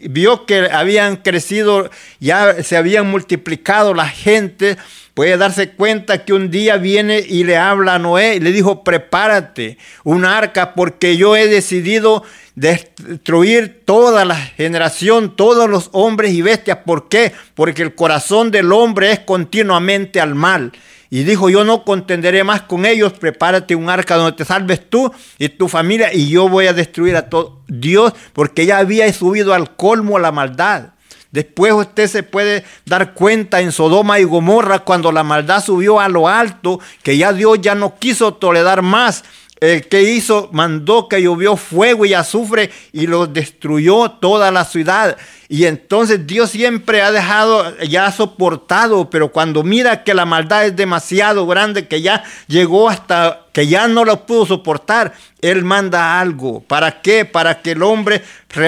[0.00, 1.90] vio que habían crecido,
[2.20, 4.78] ya se habían multiplicado la gente,
[5.12, 8.82] puede darse cuenta que un día viene y le habla a Noé y le dijo,
[8.82, 12.24] prepárate un arca porque yo he decidido
[12.54, 16.78] destruir toda la generación, todos los hombres y bestias.
[16.86, 17.34] ¿Por qué?
[17.54, 20.72] Porque el corazón del hombre es continuamente al mal.
[21.10, 25.10] Y dijo, yo no contenderé más con ellos, prepárate un arca donde te salves tú
[25.38, 29.54] y tu familia y yo voy a destruir a todo Dios porque ya había subido
[29.54, 30.90] al colmo la maldad.
[31.30, 36.08] Después usted se puede dar cuenta en Sodoma y Gomorra cuando la maldad subió a
[36.08, 39.24] lo alto, que ya Dios ya no quiso tolerar más.
[39.60, 45.18] El que hizo, mandó que llovió fuego y azufre y lo destruyó toda la ciudad.
[45.50, 50.66] Y entonces Dios siempre ha dejado, ya ha soportado, pero cuando mira que la maldad
[50.66, 56.20] es demasiado grande, que ya llegó hasta que ya no lo pudo soportar, Él manda
[56.20, 56.60] algo.
[56.60, 57.24] ¿Para qué?
[57.24, 58.22] Para que el hombre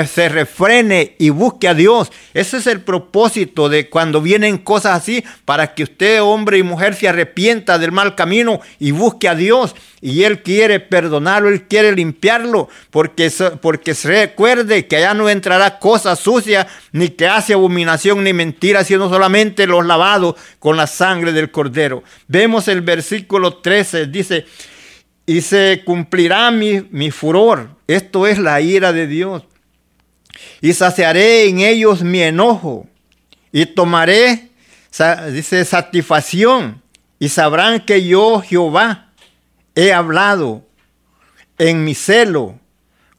[0.07, 2.11] se refrene y busque a Dios.
[2.35, 6.95] Ese es el propósito de cuando vienen cosas así, para que usted, hombre y mujer,
[6.95, 9.77] se arrepienta del mal camino y busque a Dios.
[10.01, 15.79] Y Él quiere perdonarlo, Él quiere limpiarlo, porque, porque se recuerde que allá no entrará
[15.79, 21.33] cosa sucia ni que hace abominación ni mentira, sino solamente los lavados con la sangre
[21.33, 22.03] del cordero.
[22.29, 24.47] Vemos el versículo 13, dice,
[25.27, 27.77] y se cumplirá mi, furor.
[27.87, 29.45] Esto es la ira de Dios.
[30.61, 32.87] Y saciaré en ellos mi enojo
[33.53, 34.51] y tomaré,
[35.33, 36.83] dice, satisfacción
[37.19, 39.13] y sabrán que yo, Jehová,
[39.75, 40.67] he hablado
[41.59, 42.59] en mi celo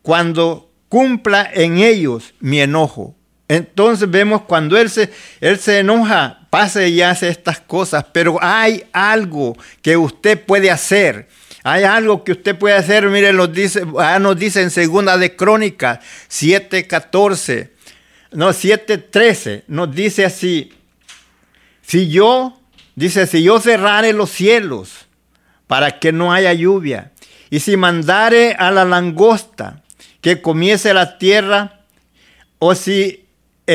[0.02, 3.16] cuando cumpla en ellos mi enojo.
[3.52, 8.86] Entonces vemos cuando él se, él se enoja, pasa y hace estas cosas, pero hay
[8.94, 11.28] algo que usted puede hacer.
[11.62, 15.36] Hay algo que usted puede hacer, miren, nos dice, ah, nos dice en segunda de
[15.36, 16.00] Crónicas
[16.30, 17.72] 7.14,
[18.32, 20.72] no, 7.13, nos dice así,
[21.82, 22.58] si yo,
[22.96, 25.08] dice, si yo cerrare los cielos
[25.68, 27.12] para que no haya lluvia,
[27.50, 29.84] y si mandare a la langosta
[30.22, 31.82] que comiese la tierra,
[32.58, 33.21] o si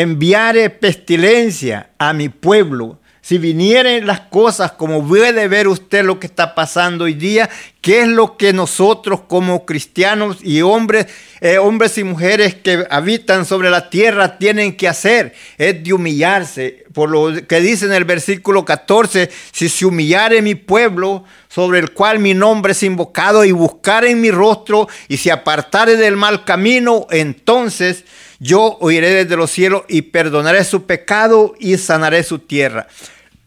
[0.03, 6.29] enviare pestilencia a mi pueblo, si vinieran las cosas como puede ver usted lo que
[6.29, 11.07] está pasando hoy día, ¿qué es lo que nosotros como cristianos y hombres,
[11.41, 15.35] eh, hombres y mujeres que habitan sobre la tierra tienen que hacer?
[15.59, 16.85] Es de humillarse.
[16.93, 21.93] Por lo que dice en el versículo 14, si se humillare mi pueblo sobre el
[21.93, 26.45] cual mi nombre es invocado y buscar en mi rostro y se apartare del mal
[26.45, 28.05] camino, entonces
[28.39, 32.87] yo oiré desde los cielos y perdonaré su pecado y sanaré su tierra.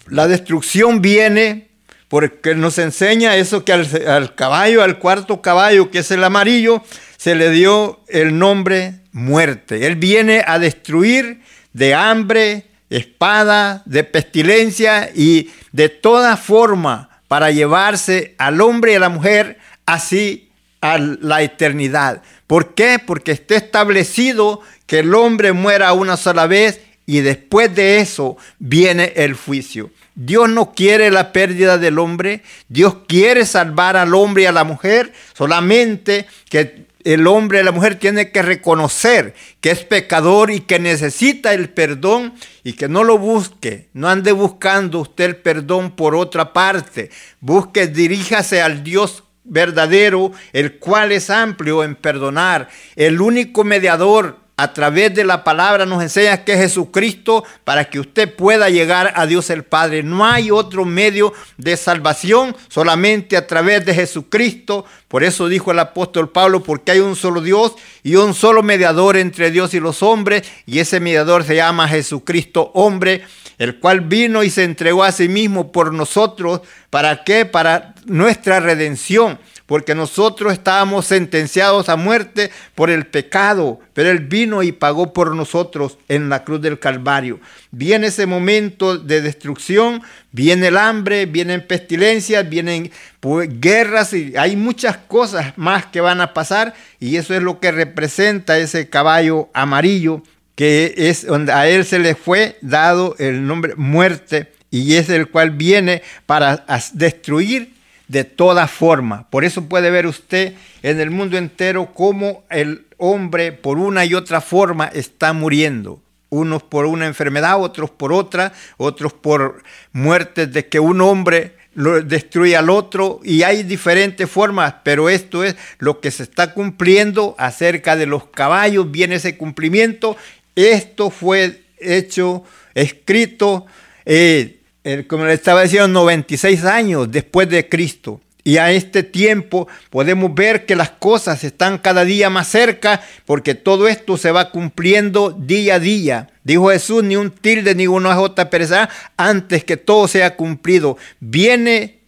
[0.07, 1.69] La destrucción viene
[2.07, 6.83] porque nos enseña eso que al, caballo, al cuarto caballo, que es el amarillo,
[7.17, 9.85] se le dio el nombre muerte.
[9.85, 11.41] Él viene a destruir
[11.73, 18.99] de hambre, espada, de pestilencia y de toda forma para llevarse al hombre y a
[18.99, 20.49] la mujer así
[20.81, 22.23] a la eternidad.
[22.47, 22.97] ¿Por qué?
[22.97, 29.13] Porque está establecido que el hombre muera una sola vez y después de eso viene
[29.17, 29.91] el juicio.
[30.15, 34.63] Dios no quiere la pérdida del hombre, Dios quiere salvar al hombre y a la
[34.63, 40.61] mujer, solamente que el hombre y la mujer tienen que reconocer que es pecador y
[40.61, 42.33] que necesita el perdón
[42.63, 47.11] y que no lo busque, no ande buscando usted el perdón por otra parte,
[47.41, 54.73] busque, diríjase al Dios verdadero, el cual es amplio en perdonar, el único mediador a
[54.73, 59.25] través de la palabra nos enseña que es Jesucristo para que usted pueda llegar a
[59.25, 60.03] Dios el Padre.
[60.03, 64.83] No hay otro medio de salvación solamente a través de Jesucristo.
[65.07, 69.15] Por eso dijo el apóstol Pablo, porque hay un solo Dios y un solo mediador
[69.15, 73.23] entre Dios y los hombres, y ese mediador se llama Jesucristo hombre,
[73.59, 76.61] el cual vino y se entregó a sí mismo por nosotros.
[76.89, 77.45] ¿Para qué?
[77.45, 79.39] Para nuestra redención
[79.69, 85.35] porque nosotros estábamos sentenciados a muerte por el pecado, pero Él vino y pagó por
[85.35, 87.39] nosotros en la cruz del Calvario.
[87.69, 90.01] Viene ese momento de destrucción,
[90.31, 92.89] viene el hambre, vienen pestilencias, vienen
[93.19, 97.59] pues, guerras y hay muchas cosas más que van a pasar y eso es lo
[97.59, 100.23] que representa ese caballo amarillo
[100.55, 105.27] que es donde a él se le fue dado el nombre muerte y es el
[105.27, 107.77] cual viene para destruir
[108.09, 109.29] de toda forma.
[109.29, 114.15] Por eso puede ver usted en el mundo entero cómo el hombre por una y
[114.15, 116.01] otra forma está muriendo.
[116.29, 122.01] Unos por una enfermedad, otros por otra, otros por muertes de que un hombre lo
[122.01, 127.35] destruye al otro y hay diferentes formas, pero esto es lo que se está cumpliendo
[127.37, 130.17] acerca de los caballos, viene ese cumplimiento.
[130.55, 132.43] Esto fue hecho,
[132.73, 133.67] escrito,
[134.05, 134.58] eh,
[135.07, 138.21] como le estaba diciendo, 96 años después de Cristo.
[138.43, 143.53] Y a este tiempo podemos ver que las cosas están cada día más cerca porque
[143.53, 146.29] todo esto se va cumpliendo día a día.
[146.43, 150.97] Dijo Jesús, ni un tilde ni una jota perecerá antes que todo sea cumplido.
[151.19, 151.99] Viene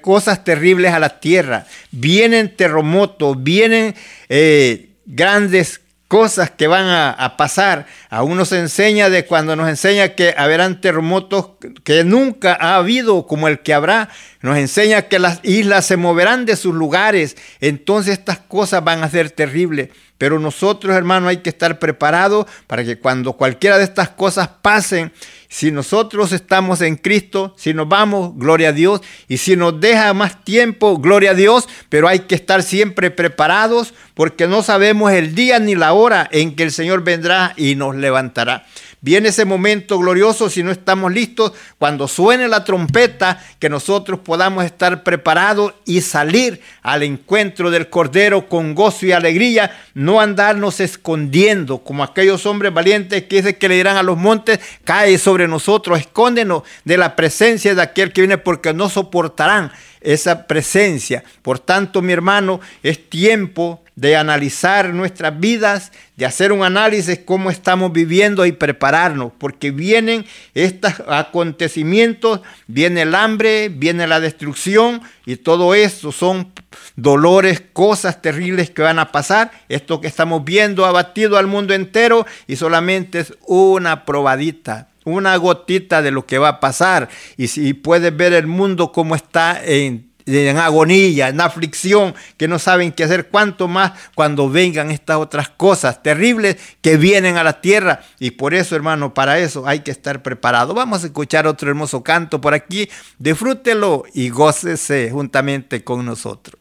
[0.00, 3.94] cosas terribles a la tierra, vienen terremotos, vienen
[4.28, 5.80] eh, grandes
[6.10, 7.86] cosas que van a, pasar.
[8.08, 11.50] Aún nos enseña de cuando nos enseña que habrán terremotos
[11.84, 14.08] que nunca ha habido como el que habrá.
[14.42, 17.36] Nos enseña que las islas se moverán de sus lugares.
[17.60, 19.90] Entonces estas cosas van a ser terribles.
[20.20, 25.14] Pero nosotros, hermanos, hay que estar preparados para que cuando cualquiera de estas cosas pasen,
[25.48, 29.00] si nosotros estamos en Cristo, si nos vamos, gloria a Dios.
[29.28, 31.70] Y si nos deja más tiempo, gloria a Dios.
[31.88, 36.54] Pero hay que estar siempre preparados porque no sabemos el día ni la hora en
[36.54, 38.66] que el Señor vendrá y nos levantará.
[39.02, 44.62] Viene ese momento glorioso si no estamos listos, cuando suene la trompeta, que nosotros podamos
[44.62, 51.78] estar preparados y salir al encuentro del Cordero con gozo y alegría, no andarnos escondiendo
[51.78, 55.98] como aquellos hombres valientes que dicen que le dirán a los montes, cae sobre nosotros,
[55.98, 61.24] escóndenos de la presencia de aquel que viene porque no soportarán esa presencia.
[61.42, 67.50] Por tanto, mi hermano, es tiempo de analizar nuestras vidas, de hacer un análisis cómo
[67.50, 70.24] estamos viviendo y prepararnos, porque vienen
[70.54, 76.50] estos acontecimientos, viene el hambre, viene la destrucción y todo eso son
[76.96, 79.50] dolores, cosas terribles que van a pasar.
[79.68, 85.36] Esto que estamos viendo ha batido al mundo entero y solamente es una probadita una
[85.36, 87.08] gotita de lo que va a pasar.
[87.36, 90.10] Y si puedes ver el mundo como está en,
[90.58, 96.02] agonía, en aflicción, que no saben qué hacer, cuanto más cuando vengan estas otras cosas
[96.02, 98.02] terribles que vienen a la tierra.
[98.18, 100.74] Y por eso, hermano, para eso hay que estar preparado.
[100.74, 102.88] Vamos a escuchar otro hermoso canto por aquí.
[103.18, 106.60] Disfrútelo y gócese juntamente con nosotros.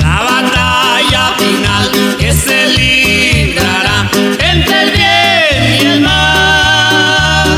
[0.00, 4.08] La batalla final que se librará
[4.38, 7.48] entre el bien y el mal.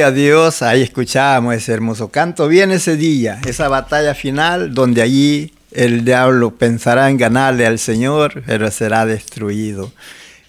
[0.00, 2.48] Gloria a Dios, ahí escuchábamos ese hermoso canto.
[2.48, 8.42] Viene ese día, esa batalla final donde allí el diablo pensará en ganarle al Señor,
[8.46, 9.92] pero será destruido.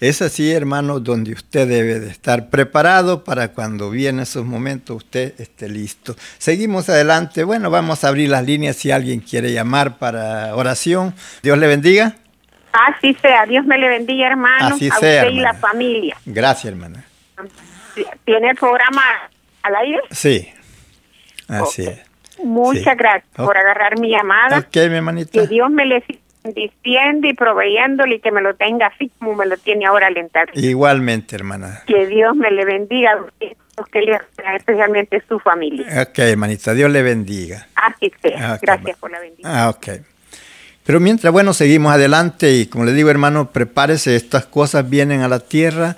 [0.00, 5.38] Es así, hermano, donde usted debe de estar preparado para cuando vienen esos momentos usted
[5.38, 6.16] esté listo.
[6.38, 7.44] Seguimos adelante.
[7.44, 11.14] Bueno, vamos a abrir las líneas si alguien quiere llamar para oración.
[11.42, 12.16] Dios le bendiga.
[12.72, 14.76] Así sea, Dios me le bendiga, hermano.
[14.76, 16.16] Así a sea, usted y la familia.
[16.24, 17.04] Gracias, hermana.
[18.24, 19.02] ¿Tiene el programa
[19.62, 20.00] al aire?
[20.10, 20.48] Sí,
[21.48, 22.00] así es.
[22.42, 22.90] Muchas Sí.
[22.98, 23.46] gracias Ok.
[23.46, 24.58] por agarrar mi llamada.
[24.58, 25.30] Ok, mi hermanita.
[25.32, 26.02] Que Dios me le
[26.44, 30.46] bendiciendo y proveyéndole y que me lo tenga así como me lo tiene ahora alentado.
[30.54, 31.82] Igualmente, hermana.
[31.86, 34.18] Que Dios me le bendiga, que le
[34.56, 35.86] especialmente su familia.
[36.02, 37.68] Ok, hermanita, Dios le bendiga.
[37.76, 38.54] Así sea.
[38.54, 39.52] Ok, Gracias por la bendición.
[39.54, 39.88] Ah, ok.
[40.84, 45.28] Pero mientras, bueno, seguimos adelante y como le digo, hermano, prepárese, estas cosas vienen a
[45.28, 45.94] la tierra.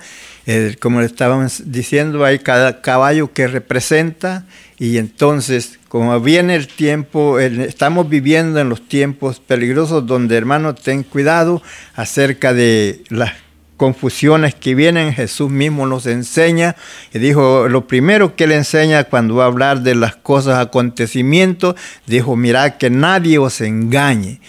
[0.47, 4.45] Eh, como le estábamos diciendo, hay cada caballo que representa
[4.77, 11.03] y entonces, como viene el tiempo, estamos viviendo en los tiempos peligrosos donde, hermano, ten
[11.03, 11.63] cuidado
[11.95, 13.31] acerca de las
[13.77, 16.75] confusiones que vienen, Jesús mismo nos enseña
[17.13, 21.75] y dijo, lo primero que él enseña cuando va a hablar de las cosas, acontecimientos,
[22.05, 24.39] dijo, mirad que nadie os engañe,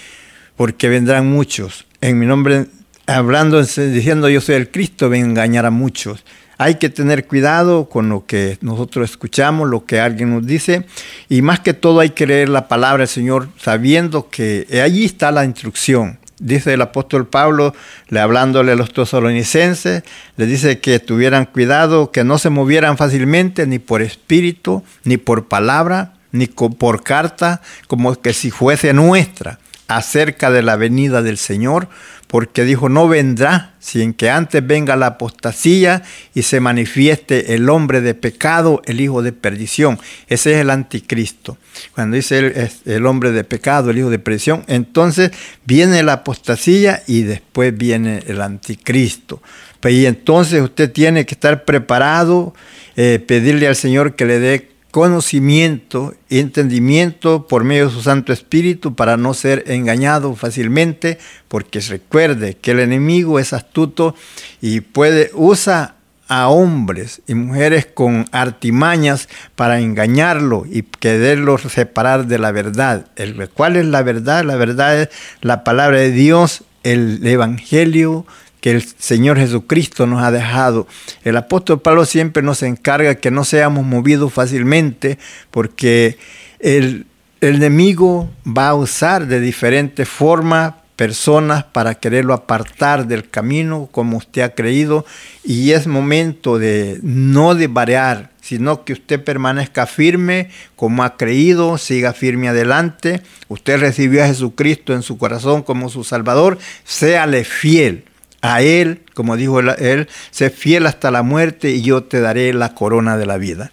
[0.57, 1.87] porque vendrán muchos.
[2.01, 2.67] En mi nombre,
[3.07, 6.25] hablando, diciendo yo soy el Cristo, ven a engañar a muchos.
[6.59, 10.87] Hay que tener cuidado con lo que nosotros escuchamos, lo que alguien nos dice,
[11.29, 15.31] y más que todo hay que leer la palabra del Señor sabiendo que allí está
[15.31, 16.19] la instrucción.
[16.39, 17.75] Dice el apóstol Pablo,
[18.09, 20.03] le hablándole a los tesalonicenses,
[20.37, 25.49] le dice que tuvieran cuidado, que no se movieran fácilmente ni por espíritu, ni por
[25.49, 29.59] palabra, ni por carta, como que si fuese nuestra,
[29.89, 31.89] acerca de la venida del Señor,
[32.27, 36.03] porque dijo, no vendrá sin que antes venga la apostasía
[36.35, 39.99] y se manifieste el hombre de pecado, el hijo de perdición.
[40.27, 41.57] Ese es el anticristo.
[41.95, 45.31] Cuando dice el, el hombre de pecado, el hijo de perdición, entonces
[45.65, 49.41] viene la apostasía y después viene el anticristo.
[49.81, 52.55] Pues, Y entonces usted tiene que estar preparado,
[52.97, 58.33] eh, pedirle al Señor que le dé conocimiento y entendimiento por medio de su Santo
[58.33, 61.19] Espíritu para no ser engañado fácilmente,
[61.49, 64.15] porque recuerde que el enemigo es astuto
[64.63, 65.97] y puede usa
[66.29, 73.05] a hombres y mujeres con artimañas para engañarlo y quererlos separar de la verdad.
[73.53, 74.45] ¿Cuál es la verdad?
[74.45, 75.09] La verdad es
[75.43, 78.25] la palabra de Dios, el Evangelio
[78.67, 80.89] que el Señor Jesucristo nos ha dejado.
[81.23, 85.21] El apóstol Pablo siempre nos encarga que no seamos movidos fácilmente
[85.53, 86.19] porque
[86.59, 87.07] el,
[87.41, 94.17] el enemigo va a usar de diferentes formas personas para quererlo apartar del camino como
[94.17, 95.07] usted ha creído
[95.45, 101.79] y es momento de no de variar sino que usted permanezca firme como ha creído,
[101.79, 103.23] siga firme adelante.
[103.47, 108.05] Usted recibió a Jesucristo en su corazón como su Salvador, séale fiel
[108.47, 112.75] a Él, como dijo Él, sé fiel hasta la muerte y yo te daré la
[112.75, 113.71] corona de la vida.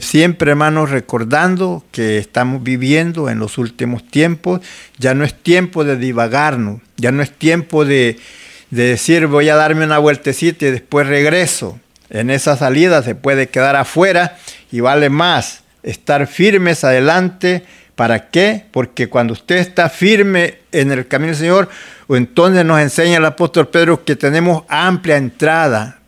[0.00, 4.60] Siempre, hermanos, recordando que estamos viviendo en los últimos tiempos,
[4.98, 8.18] ya no es tiempo de divagarnos, ya no es tiempo de,
[8.70, 11.80] de decir voy a darme una vueltecita y después regreso.
[12.08, 14.36] En esa salida se puede quedar afuera
[14.70, 17.64] y vale más estar firmes adelante.
[18.00, 18.64] ¿Para qué?
[18.70, 21.68] Porque cuando usted está firme en el camino del Señor,
[22.08, 25.98] entonces nos enseña el apóstol Pedro que tenemos amplia entrada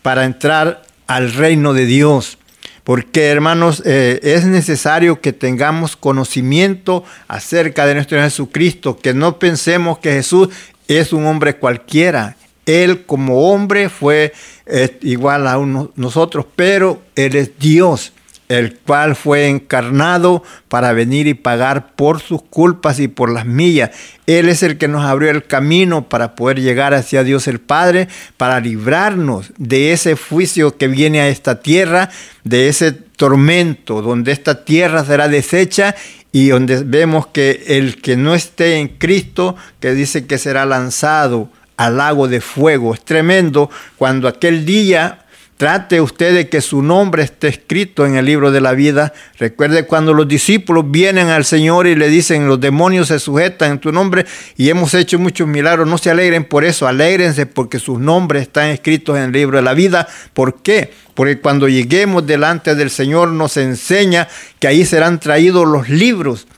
[0.00, 2.38] para entrar al reino de Dios.
[2.84, 9.98] Porque, hermanos, eh, es necesario que tengamos conocimiento acerca de nuestro Jesucristo, que no pensemos
[9.98, 10.48] que Jesús
[10.88, 12.34] es un hombre cualquiera.
[12.64, 14.32] Él como hombre fue
[14.64, 18.11] eh, igual a uno, nosotros, pero Él es Dios
[18.52, 23.90] el cual fue encarnado para venir y pagar por sus culpas y por las millas.
[24.26, 28.08] Él es el que nos abrió el camino para poder llegar hacia Dios el Padre,
[28.36, 32.10] para librarnos de ese juicio que viene a esta tierra,
[32.44, 35.94] de ese tormento donde esta tierra será deshecha
[36.30, 41.48] y donde vemos que el que no esté en Cristo, que dice que será lanzado
[41.78, 42.92] al lago de fuego.
[42.92, 45.20] Es tremendo cuando aquel día
[45.56, 49.12] Trate usted de que su nombre esté escrito en el libro de la vida.
[49.38, 53.78] Recuerde cuando los discípulos vienen al Señor y le dicen, los demonios se sujetan en
[53.78, 54.26] tu nombre
[54.56, 55.86] y hemos hecho muchos milagros.
[55.86, 59.62] No se alegren por eso, alégrense porque sus nombres están escritos en el libro de
[59.62, 60.08] la vida.
[60.34, 60.92] ¿Por qué?
[61.14, 64.26] Porque cuando lleguemos delante del Señor nos enseña
[64.58, 66.48] que ahí serán traídos los libros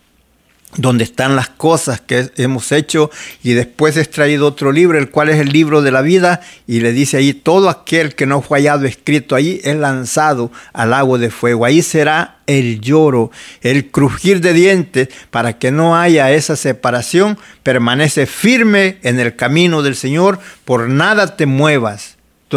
[0.77, 3.11] donde están las cosas que hemos hecho
[3.43, 6.81] y después es traído otro libro, el cual es el libro de la vida y
[6.81, 11.19] le dice ahí, todo aquel que no fue hallado escrito ahí es lanzado al agua
[11.19, 11.65] de fuego.
[11.65, 13.31] Ahí será el lloro,
[13.63, 17.39] el crujir de dientes para que no haya esa separación.
[17.63, 22.14] Permanece firme en el camino del Señor, por nada te muevas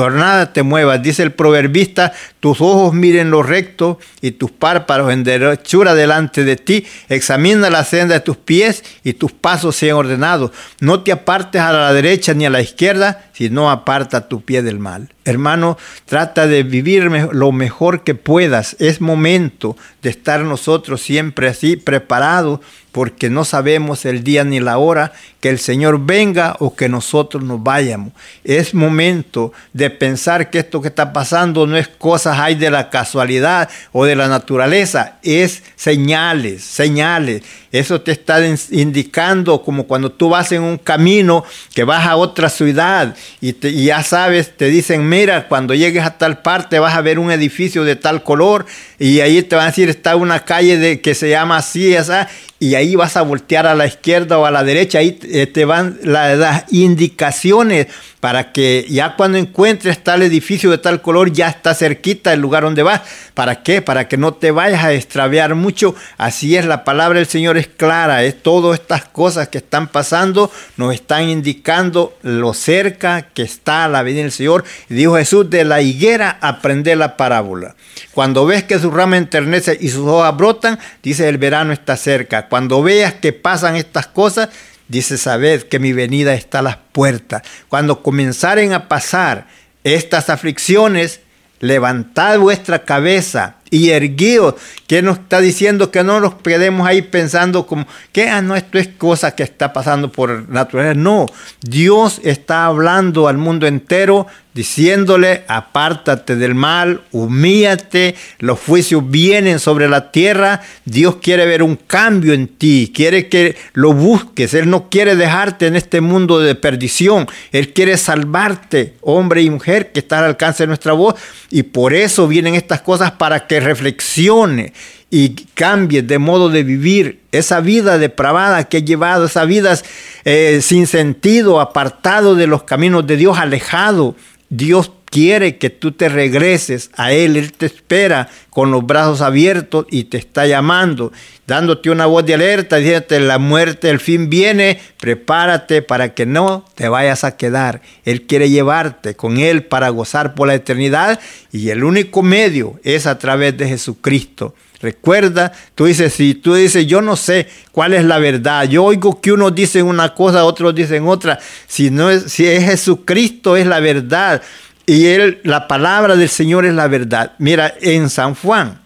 [0.10, 1.02] nada te muevas.
[1.02, 6.56] Dice el proverbista, tus ojos miren lo recto y tus párpados en derechura delante de
[6.56, 6.86] ti.
[7.10, 10.52] Examina la senda de tus pies y tus pasos sean ordenados.
[10.80, 14.80] No te apartes a la derecha ni a la izquierda, sino aparta tu pie del
[14.80, 15.10] mal.
[15.24, 18.76] Hermano, trata de vivir lo mejor que puedas.
[18.80, 22.62] Es momento de estar nosotros siempre así preparados
[22.98, 27.44] porque no sabemos el día ni la hora que el Señor venga o que nosotros
[27.44, 28.12] nos vayamos.
[28.44, 32.90] Es momento de pensar que esto que está pasando no es cosas hay de la
[32.90, 37.44] casualidad o de la naturaleza, es señales, señales.
[37.72, 38.40] Eso te está
[38.72, 41.44] indicando como cuando tú vas en un camino
[41.76, 46.40] que vas a otra ciudad y, ya sabes, te dicen, mira, cuando llegues a tal
[46.42, 48.66] parte vas a ver un edificio de tal color
[49.00, 52.28] y ahí te van a decir, está una calle de, que se llama así, esa,
[52.60, 55.66] y ahí vas a voltear a la izquierda o a la derecha, ahí eh, te
[55.66, 57.88] van las indicaciones
[58.20, 62.64] para que ya cuando encuentres tal edificio de tal color ya está cerquita el lugar
[62.64, 63.02] donde vas.
[63.36, 63.84] ¿Para qué?
[63.84, 65.94] Para que no te vayas a extraviar mucho.
[66.18, 68.24] Así es, la palabra del Señor es clara.
[68.24, 74.02] Es todas estas cosas que están pasando nos están indicando lo cerca que está la
[74.02, 74.64] vida del Señor.
[74.90, 77.76] Dijo Jesús, de la higuera aprende la parábola.
[78.14, 82.48] Cuando ves que su rama enternece y sus hojas brotan, dice el verano está cerca.
[82.48, 84.50] Cuando veas que pasan estas cosas,
[84.88, 87.42] Dice, sabed que mi venida está a las puertas.
[87.68, 89.48] Cuando comenzaren a pasar
[89.84, 91.20] estas aflicciones,
[91.60, 94.56] levantad vuestra cabeza y erguíos.
[94.88, 95.92] que nos está diciendo?
[95.92, 99.74] Que no nos quedemos ahí pensando como que ah, no, esto es cosa que está
[99.74, 100.94] pasando por naturaleza.
[100.94, 101.26] No,
[101.62, 109.88] Dios está hablando al mundo entero diciéndole, apártate del mal, humíate, los juicios vienen sobre
[109.88, 114.90] la tierra, Dios quiere ver un cambio en ti, quiere que lo busques, Él no
[114.90, 120.18] quiere dejarte en este mundo de perdición, Él quiere salvarte, hombre y mujer, que está
[120.18, 121.14] al alcance de nuestra voz,
[121.52, 124.74] y por eso vienen estas cosas para que reflexione
[125.10, 129.78] y cambie de modo de vivir esa vida depravada que ha llevado, esa vida
[130.26, 134.16] eh, sin sentido, apartado de los caminos de Dios, alejado.
[134.50, 137.38] Dios quiere que tú te regreses a Él.
[137.38, 141.12] Él te espera con los brazos abiertos y te está llamando,
[141.46, 146.66] dándote una voz de alerta, diciéndote la muerte, el fin viene, prepárate para que no
[146.76, 147.82] te vayas a quedar.
[148.04, 151.20] Él quiere llevarte con Él para gozar por la eternidad
[151.52, 154.54] y el único medio es a través de Jesucristo.
[154.80, 159.20] Recuerda, tú dices, si tú dices, yo no sé cuál es la verdad, yo oigo
[159.20, 163.66] que unos dicen una cosa, otros dicen otra, si, no es, si es Jesucristo es
[163.66, 164.44] la verdad
[164.88, 167.34] y él, la palabra del Señor es la verdad.
[167.38, 168.80] Mira, en San Juan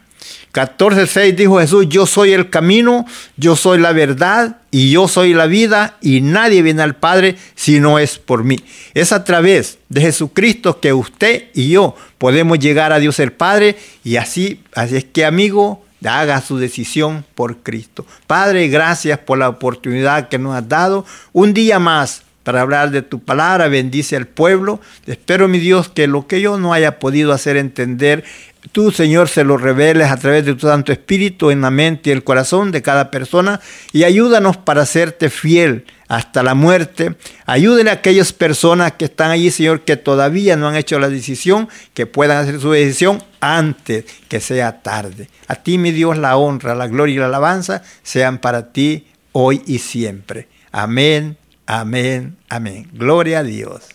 [0.52, 3.06] 14.6 dijo Jesús, yo soy el camino,
[3.38, 7.80] yo soy la verdad y yo soy la vida y nadie viene al Padre si
[7.80, 8.58] no es por mí.
[8.94, 13.78] Es a través de Jesucristo que usted y yo podemos llegar a Dios el Padre
[14.04, 18.08] y así, así es que amigo, haga su decisión por Cristo.
[18.26, 21.06] Padre, gracias por la oportunidad que nos has dado.
[21.32, 24.80] Un día más para hablar de tu palabra, bendice al pueblo.
[25.06, 28.24] Espero, mi Dios, que lo que yo no haya podido hacer entender
[28.72, 32.14] Tú, Señor, se lo reveles a través de tu Santo Espíritu en la mente y
[32.14, 33.60] el corazón de cada persona
[33.92, 37.16] y ayúdanos para hacerte fiel hasta la muerte.
[37.48, 41.70] Ayúdenle a aquellas personas que están allí, Señor, que todavía no han hecho la decisión,
[41.96, 45.28] que puedan hacer su decisión antes que sea tarde.
[45.48, 49.64] A ti, mi Dios, la honra, la gloria y la alabanza sean para ti hoy
[49.66, 50.48] y siempre.
[50.72, 51.36] Amén,
[51.66, 52.88] amén, amén.
[52.94, 53.90] Gloria a Dios.